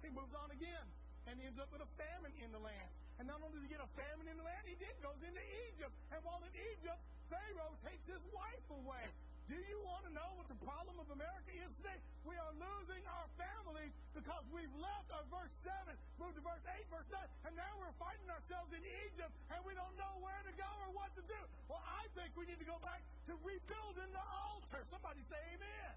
[0.04, 0.84] He moves on again
[1.32, 2.92] and ends up with a famine in the land.
[3.16, 5.40] And not only does he get a famine in the land, he then goes into
[5.72, 5.96] Egypt.
[6.12, 7.00] And while in Egypt,
[7.32, 9.08] Pharaoh takes his wife away.
[9.52, 12.00] Do you want to know what the problem of America is today?
[12.24, 16.88] We are losing our families because we've left our verse 7, moved to verse 8,
[16.88, 17.20] verse 9,
[17.50, 20.96] and now we're fighting ourselves in Egypt and we don't know where to go or
[20.96, 21.42] what to do.
[21.68, 24.88] Well, I think we need to go back to rebuilding the altar.
[24.88, 25.94] Somebody say amen.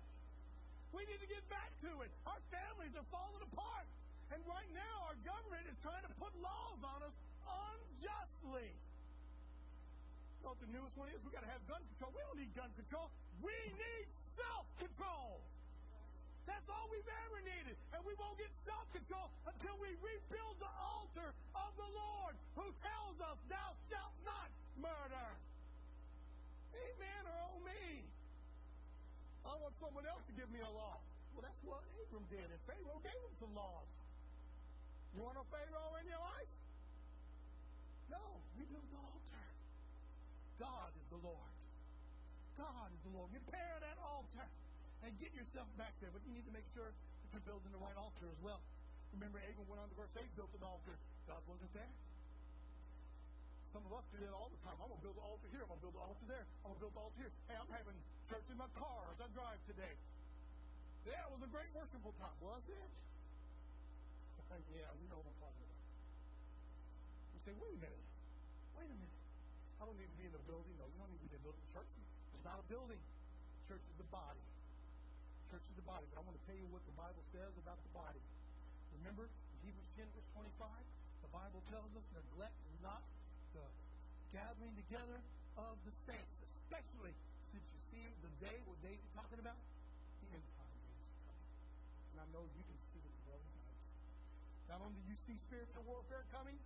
[0.91, 2.11] We need to get back to it.
[2.27, 3.87] Our families are falling apart.
[4.35, 7.15] And right now, our government is trying to put laws on us
[7.47, 8.75] unjustly.
[10.47, 11.19] What the newest one is?
[11.27, 12.15] We've got to have gun control.
[12.15, 13.11] We don't need gun control.
[13.43, 14.07] We need
[14.39, 15.43] self control.
[16.47, 17.75] That's all we've ever needed.
[17.91, 22.71] And we won't get self control until we rebuild the altar of the Lord who
[22.79, 24.47] tells us, Thou shalt not
[24.79, 25.29] murder.
[26.79, 28.07] Amen or oh me.
[29.43, 31.03] I want someone else to give me a law.
[31.35, 33.91] Well, that's what Abram did, and Pharaoh gave him some laws.
[35.11, 36.55] You want a Pharaoh in your life?
[38.15, 38.23] No,
[38.55, 39.16] rebuild the altar.
[40.57, 41.53] God is the Lord.
[42.57, 43.29] God is the Lord.
[43.33, 44.49] Repair that altar
[45.05, 46.09] and get yourself back there.
[46.13, 48.61] But you need to make sure that you're building the right altar as well.
[49.13, 50.97] Remember, Abram went on to verse 8, built an altar.
[51.29, 51.93] God wasn't there.
[53.77, 54.73] Some of us do that all the time.
[54.81, 55.61] I'm going to build an altar here.
[55.61, 56.45] I'm going to build an altar there.
[56.65, 57.33] I'm going to build an altar here.
[57.45, 57.97] Hey, I'm having
[58.33, 59.95] church in my car as I drive today.
[61.05, 62.91] Yeah, it was a great worshipful time, was it?
[64.75, 65.81] yeah, we know what I'm talking about.
[67.37, 68.07] You say, wait a minute.
[68.81, 69.26] Wait a minute.
[69.81, 70.73] I don't need to be in a building.
[70.81, 71.65] No, you don't need to be in a building.
[71.73, 73.03] Church is not a building.
[73.69, 74.45] Church is the body.
[75.53, 76.07] Church is the body.
[76.11, 78.23] But I want to tell you what the Bible says about the body.
[79.03, 79.29] Remember,
[79.63, 80.71] Hebrews 10, verse 25,
[81.23, 83.03] the Bible tells us, neglect not
[83.55, 83.67] the
[84.33, 85.19] gathering together
[85.59, 87.15] of the saints, especially
[87.53, 89.59] since you see the day, what day is talking about?
[90.23, 90.77] The end time.
[92.15, 93.43] And I know you can see it well.
[94.69, 96.59] Not only do you see spiritual warfare coming,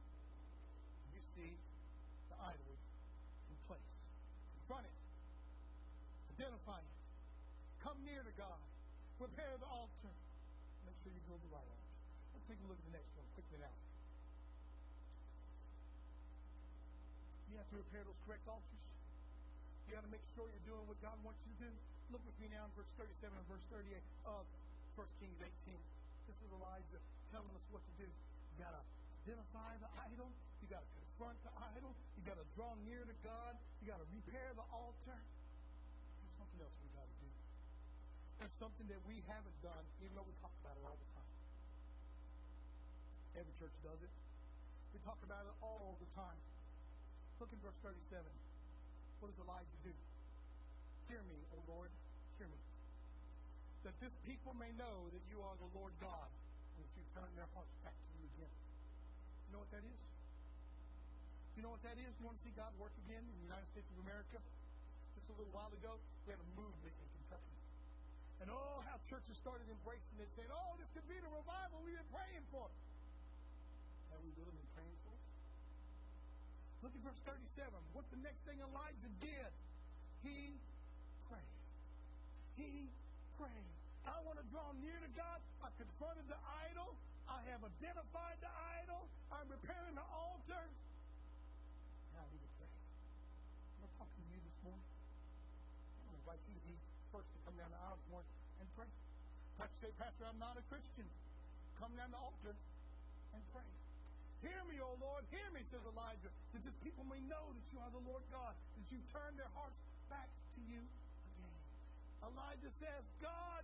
[1.15, 1.53] you see
[2.33, 2.75] the idol
[3.49, 3.91] in place.
[4.61, 4.97] Confront it.
[6.41, 6.97] Identify it.
[7.85, 8.61] Come near to God.
[9.21, 10.15] Prepare the altar.
[10.89, 11.93] Make sure you build the right altar.
[12.33, 13.77] Let's take a look at the next one quickly now.
[17.53, 18.85] You have to repair those correct altars.
[19.85, 21.73] You got to make sure you're doing what God wants you to do.
[22.09, 24.49] Look with me now in verse 37 and verse 38 of
[24.97, 25.77] 1 Kings 18.
[26.25, 27.05] This is Elijah
[27.37, 28.09] telling us what to do.
[28.09, 28.83] You got to
[29.29, 30.33] identify the idol.
[30.65, 31.93] You got to confront the idol.
[32.17, 33.61] You got to draw near to God.
[33.85, 35.21] You got to repair the altar.
[35.21, 37.31] There's something else we got to do.
[38.41, 41.35] There's something that we haven't done, even though we talk about it all the time.
[43.37, 44.13] Every church does it.
[44.97, 46.41] We talk about it all the time.
[47.37, 48.25] Look at verse 37.
[49.21, 49.93] What does Elijah do?
[51.13, 51.93] Hear me, O Lord,
[52.41, 52.57] hear me.
[53.85, 57.29] That this people may know that you are the Lord God, and that you turn
[57.37, 58.55] their hearts back to you again.
[59.49, 60.01] You know what that is?
[61.57, 62.09] You know what that is?
[62.17, 64.41] You want to see God work again in the United States of America?
[65.13, 67.60] Just a little while ago, we had a movement in Kentucky.
[68.41, 71.97] And oh, how churches started embracing it, saying, oh, this could be the revival we've
[71.97, 72.73] been praying for.
[74.13, 75.25] Have we really been praying for it?
[76.81, 77.69] Look at verse 37.
[77.93, 79.53] What's the next thing Elijah did?
[80.25, 80.57] He
[81.29, 81.57] prayed.
[82.57, 82.89] He
[83.37, 83.73] prayed.
[84.09, 85.45] I want to draw near to God.
[85.61, 86.41] I confronted the
[86.73, 86.97] idol.
[87.29, 89.05] I have identified the idol.
[89.29, 90.65] I'm repairing the altar.
[92.17, 92.73] Now I need to pray.
[92.73, 94.89] I'm going to talk to you this morning.
[94.89, 96.77] I'm going to invite you to be
[97.13, 98.91] first to come down the aisle this morning and pray.
[99.55, 101.07] Perhaps say, Pastor, I'm not a Christian.
[101.79, 102.59] Come down the altar
[103.33, 103.67] and pray.
[104.43, 107.79] Hear me, O Lord, hear me, says Elijah, that this people may know that you
[107.79, 109.79] are the Lord God, that you turn their hearts
[110.09, 110.27] back
[110.57, 110.81] to you
[111.37, 111.59] again.
[112.25, 113.63] Elijah says, God,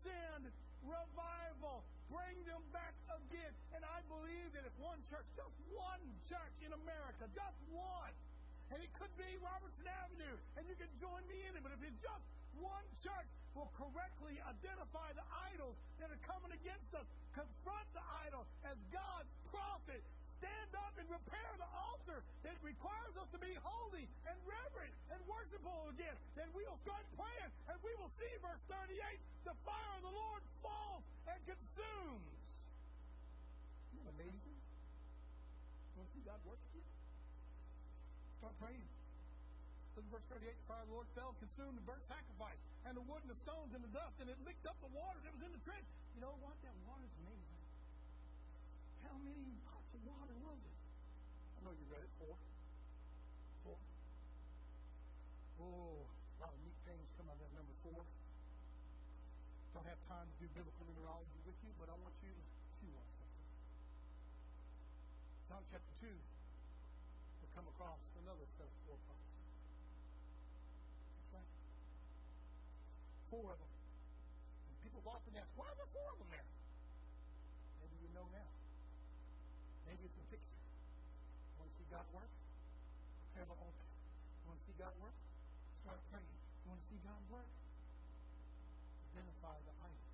[0.00, 0.48] send
[0.86, 1.82] revival.
[2.06, 3.50] Bring them back again.
[3.74, 8.14] And I believe that if one church, just one church in America, just one,
[8.70, 11.82] and it could be Robertson Avenue, and you can join me in it, but if
[11.82, 12.26] it's just
[12.60, 18.44] one church will correctly identify the idols that are coming against us, confront the idol
[18.68, 20.04] as God's prophet,
[20.40, 25.20] stand up and repair the altar that requires us to be holy and reverent and
[25.24, 26.16] worshipful again.
[26.36, 29.00] Then we will start praying and we will see, verse 38,
[29.48, 32.36] the fire of the Lord falls and consumes.
[33.96, 34.56] Isn't that amazing?
[35.96, 36.60] You want to see God work?
[38.46, 38.95] Start praying.
[39.96, 40.52] Look verse 38.
[40.52, 43.40] The fire of the Lord fell, consumed the burnt sacrifice, and the wood and the
[43.48, 45.88] stones and the dust, and it licked up the water that was in the trench.
[46.12, 46.52] You know what?
[46.60, 47.60] That water is amazing.
[49.08, 50.76] How many pots of water was it?
[51.56, 52.12] I know you read it.
[52.20, 52.36] Four.
[53.64, 53.78] Four.
[55.64, 58.04] Oh, a lot of neat things come out of that number four.
[59.72, 62.44] don't have time to do biblical numerology with you, but I want you to
[62.80, 63.48] chew on something.
[65.48, 69.36] John chapter 2, we'll come across another set of four prophets.
[71.32, 71.52] That's right.
[73.36, 73.68] Four of them.
[73.68, 76.48] And people often ask, why are there four of them there?
[77.84, 78.48] Maybe you know now.
[79.84, 80.56] Maybe it's a picture.
[80.56, 82.32] You want to see God work?
[83.28, 83.84] Prepare the altar.
[84.40, 85.12] You want to see God work?
[85.84, 86.32] Start praying.
[86.64, 87.52] You want to see God work?
[89.12, 90.08] Identify the idol.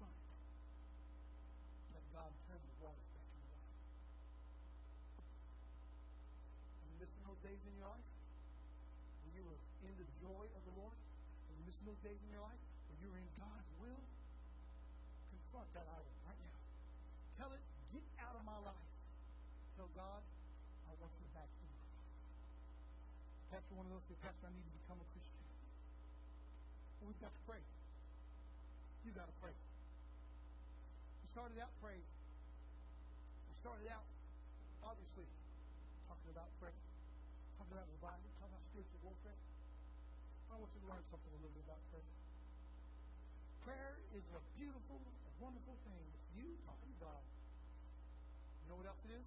[0.00, 0.16] Front.
[1.92, 3.68] Let God turn the waters back into wine.
[6.88, 8.08] You missing those days in your life?
[9.28, 11.03] When you were in the joy of the Lord?
[11.84, 12.64] Missing those days in your life?
[12.88, 14.00] When you were in God's will?
[15.36, 16.56] Confront that idol right now.
[17.36, 17.60] Tell it,
[17.92, 18.88] get out of my life.
[19.76, 20.24] Tell God,
[20.88, 21.68] I want you back in.
[23.52, 25.44] Pastor, one of those say, Pastor, I need to become a Christian.
[27.04, 27.60] Well, we've got to pray.
[29.04, 29.52] You got to pray.
[29.52, 32.08] We started out praying.
[33.52, 34.08] We started out,
[34.88, 35.28] obviously,
[36.08, 36.80] talking about prayer,
[37.60, 39.23] talking about revival, talking about spiritual warfare.
[40.54, 42.06] I want you to learn something a little bit about prayer.
[43.66, 45.02] Prayer is a beautiful,
[45.42, 46.06] wonderful thing.
[46.14, 47.22] It's you talking to God.
[48.62, 49.26] You know what else it is?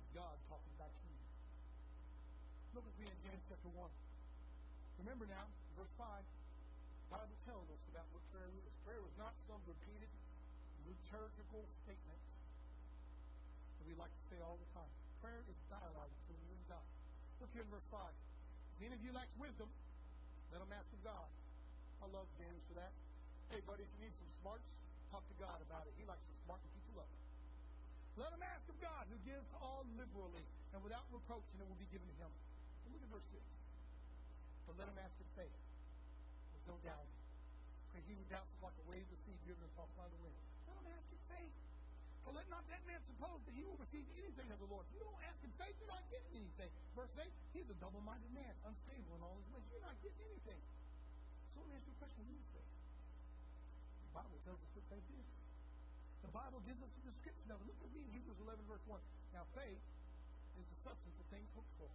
[0.00, 1.20] It's God talking back to you.
[2.72, 3.76] Look with me in James chapter 1.
[5.04, 8.72] Remember now, verse 5, the Bible tells us about what prayer is.
[8.88, 10.08] Prayer was not some repeated
[10.88, 12.20] liturgical statement
[13.76, 14.88] that we like to say all the time.
[15.20, 16.86] Prayer is dialogue between you and God.
[17.44, 18.00] Look here in verse 5.
[18.80, 19.68] If any of you lacks wisdom,
[20.52, 21.28] let him ask of God.
[22.04, 22.92] I love James for that.
[23.48, 24.68] Hey, buddy, if you need some smarts,
[25.08, 25.96] talk to God about it.
[25.96, 27.08] He likes to smarten people up.
[28.20, 30.44] Let him ask of God, who gives all liberally
[30.76, 32.32] and without reproach, and it will be given to him.
[32.84, 33.40] And look at verse 6.
[34.68, 35.56] But let him ask in faith.
[36.52, 37.08] There's no doubt.
[37.96, 40.20] For he who doubts is like a wave of the sea driven tossed by the
[40.20, 40.36] wind.
[40.68, 41.56] Let him ask in faith.
[42.22, 44.86] For let not that man suppose that he will receive anything of the Lord.
[44.90, 46.70] If you don't ask in faith, you're not getting anything.
[46.94, 49.66] Verse 8, he's a double minded man, unstable in all his ways.
[49.74, 50.60] You're not getting anything.
[51.52, 52.22] So let me ask you a question.
[52.30, 52.70] Is faith?
[54.06, 55.28] The Bible tells us what faith is.
[56.22, 57.66] The Bible gives us a description of it.
[57.66, 58.96] Look at me in Hebrews 11, verse 1.
[59.34, 59.82] Now, faith
[60.56, 61.90] is the substance of things hoped for,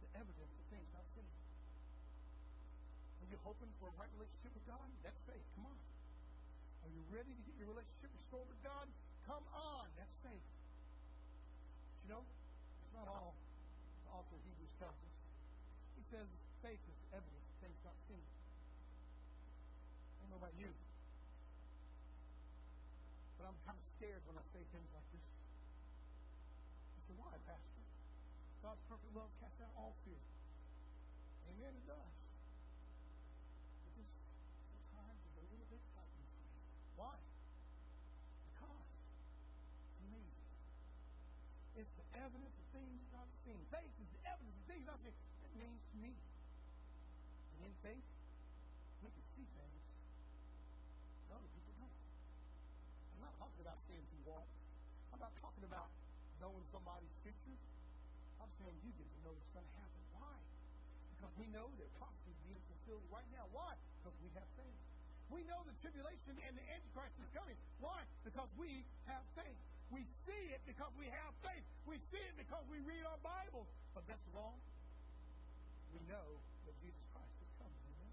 [0.00, 1.32] the evidence of things not seen.
[3.24, 4.86] Are you hoping for a right relationship with God?
[5.02, 5.44] That's faith.
[5.58, 5.78] Come on.
[6.88, 8.88] Are you ready to get your relationship restored with God?
[9.28, 9.92] Come on.
[10.00, 10.48] That's faith.
[11.92, 13.36] But you know, it's not all
[14.08, 15.16] the author of Hebrews tells us.
[16.00, 16.24] He says
[16.64, 18.24] faith is evidence of things not seen.
[18.24, 20.72] I don't know about you,
[23.36, 25.28] but I'm kind of scared when I say things like this.
[26.96, 27.84] You say, why, Pastor?
[28.64, 30.24] God's perfect love casts out all fear.
[31.52, 32.16] Amen, it does.
[33.84, 34.24] But just
[34.72, 36.48] sometimes it's a little bit frightening for me.
[36.98, 37.14] Why?
[38.50, 38.90] Because
[39.86, 40.50] it's amazing.
[41.78, 43.62] It's the evidence of things not seen.
[43.70, 45.14] Faith is the evidence of things not seen.
[45.14, 46.10] It means to me.
[47.54, 48.02] And in faith,
[49.06, 49.82] we can see things
[51.30, 51.94] that other people don't.
[53.14, 54.50] I'm not talking about seeing through walls.
[55.14, 55.94] I'm not talking about
[56.42, 57.58] knowing somebody's future.
[58.42, 60.02] I'm saying you get to know what's going to happen.
[60.18, 60.34] Why?
[61.14, 63.46] Because we know that prophecy is being fulfilled right now.
[63.54, 63.78] Why?
[64.02, 64.87] Because we have faith.
[65.28, 67.56] We know the tribulation and the Antichrist is coming.
[67.84, 68.00] Why?
[68.24, 69.60] Because we have faith.
[69.92, 71.64] We see it because we have faith.
[71.88, 73.64] We see it because we read our Bible.
[73.96, 74.56] But that's wrong.
[75.92, 77.80] We know that Jesus Christ is coming.
[77.80, 78.12] Amen?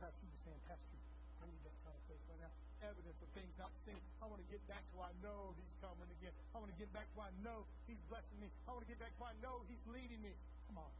[0.00, 0.96] Perhaps you saying, Pastor,
[1.40, 2.52] I need that kind of faith right now.
[2.80, 4.00] Evidence of things not seen.
[4.24, 6.32] I want to get back to where I know He's coming again.
[6.56, 8.48] I want to get back to I know He's blessing me.
[8.64, 10.32] I want to get back to I know He's leading me.
[10.72, 10.92] Come on.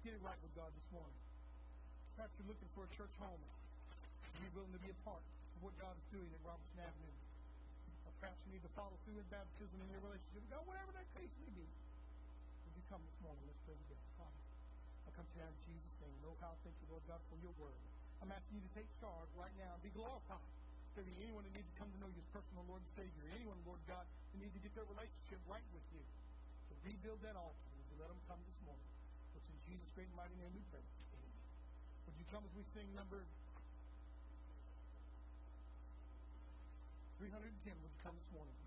[0.00, 1.25] Get it right with God this morning.
[2.16, 3.44] Perhaps you're looking for a church home.
[4.40, 7.16] You're willing to be a part of what God is doing at Robertson Avenue.
[8.08, 10.96] Or perhaps you need to follow through in baptism in your relationship with God, whatever
[10.96, 11.68] that case may be.
[11.68, 13.44] Would you come this morning?
[13.44, 14.08] Let's pray together.
[14.16, 14.40] Father,
[15.04, 16.16] I come to you in Jesus' name.
[16.24, 17.76] Know how thank you, Lord God, for your word.
[18.24, 20.48] I'm asking you to take charge right now and be glorified.
[20.96, 23.28] There be anyone that needs to come to know you as personal Lord and Savior,
[23.36, 27.36] anyone, Lord God, that needs to get their relationship right with you, to rebuild that
[27.36, 28.88] altar, let them come this morning?
[29.36, 30.80] It's in Jesus' great mighty name we pray.
[32.06, 33.26] Would you come as we sing number
[37.18, 37.74] 310?
[37.82, 38.65] Would you come this morning?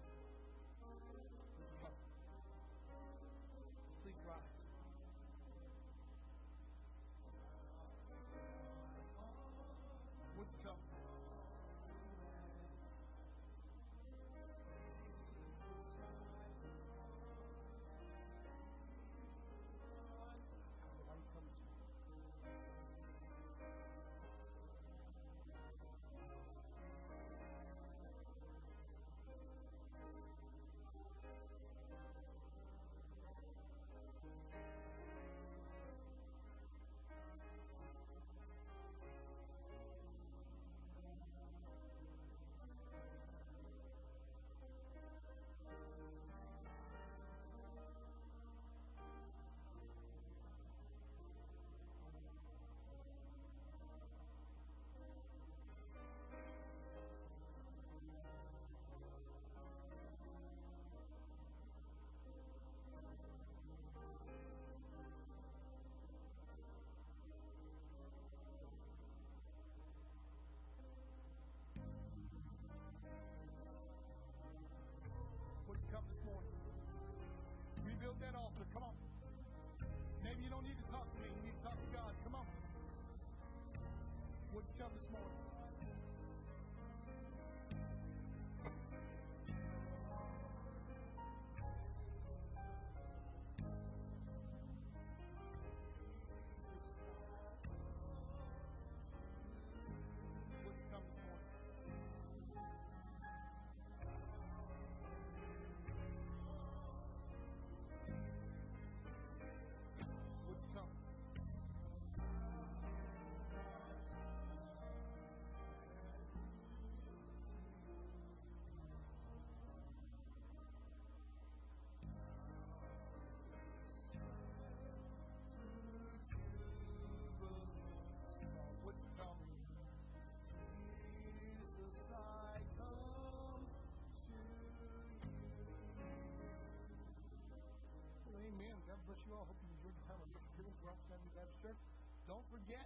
[142.29, 142.85] Don't forget,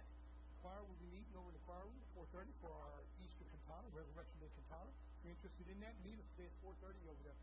[0.64, 3.84] choir will be meeting over in the choir room at 4.30 for our Easter cantata,
[3.92, 4.88] Resurrection Day cantata.
[4.88, 7.36] If you're interested in that, meet us today at 4.30 over there.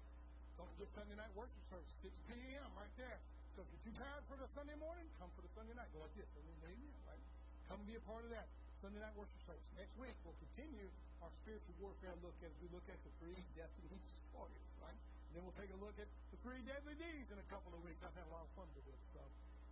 [0.58, 2.74] Don't forget Sunday night worship service, 6 p.m.
[2.74, 3.22] right there.
[3.54, 5.94] So if you're too tired for the Sunday morning, come for the Sunday night.
[5.94, 6.26] Go like this.
[6.42, 7.22] Amen, right?
[7.70, 8.50] Come and be a part of that.
[8.82, 9.70] Sunday night worship service.
[9.78, 10.90] Next week, we'll continue
[11.22, 13.94] our spiritual warfare look as we look at the three destiny
[14.34, 14.98] warriors, right?
[15.30, 17.86] And then we'll take a look at the three deadly deeds in a couple of
[17.86, 18.02] weeks.
[18.02, 18.98] I've had a lot of fun with it.
[19.14, 19.22] So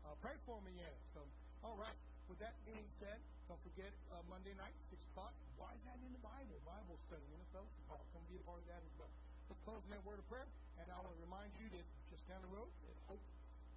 [0.05, 0.93] uh, pray for me, yeah.
[1.17, 1.25] So,
[1.65, 1.97] all right.
[2.29, 3.17] With that being said,
[3.49, 5.33] don't forget uh, Monday night, 6 o'clock.
[5.57, 6.61] Why is that in the Bible?
[6.61, 8.05] Bible study in the fellowship hall.
[8.13, 9.09] Come be a part of that as well.
[9.49, 10.45] Let's close in that word of prayer.
[10.77, 11.81] And I want to remind you that
[12.13, 13.25] just down the road at Hope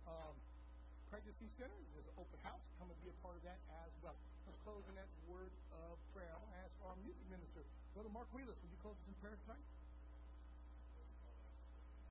[0.04, 0.36] um,
[1.08, 2.60] Pregnancy Center, there's an open house.
[2.76, 3.56] Come and be a part of that
[3.88, 4.20] as well.
[4.44, 6.28] Let's close in that word of prayer.
[6.28, 7.64] I want to ask our music minister,
[7.96, 9.64] Brother Mark Wheelis, would you close us in prayer tonight?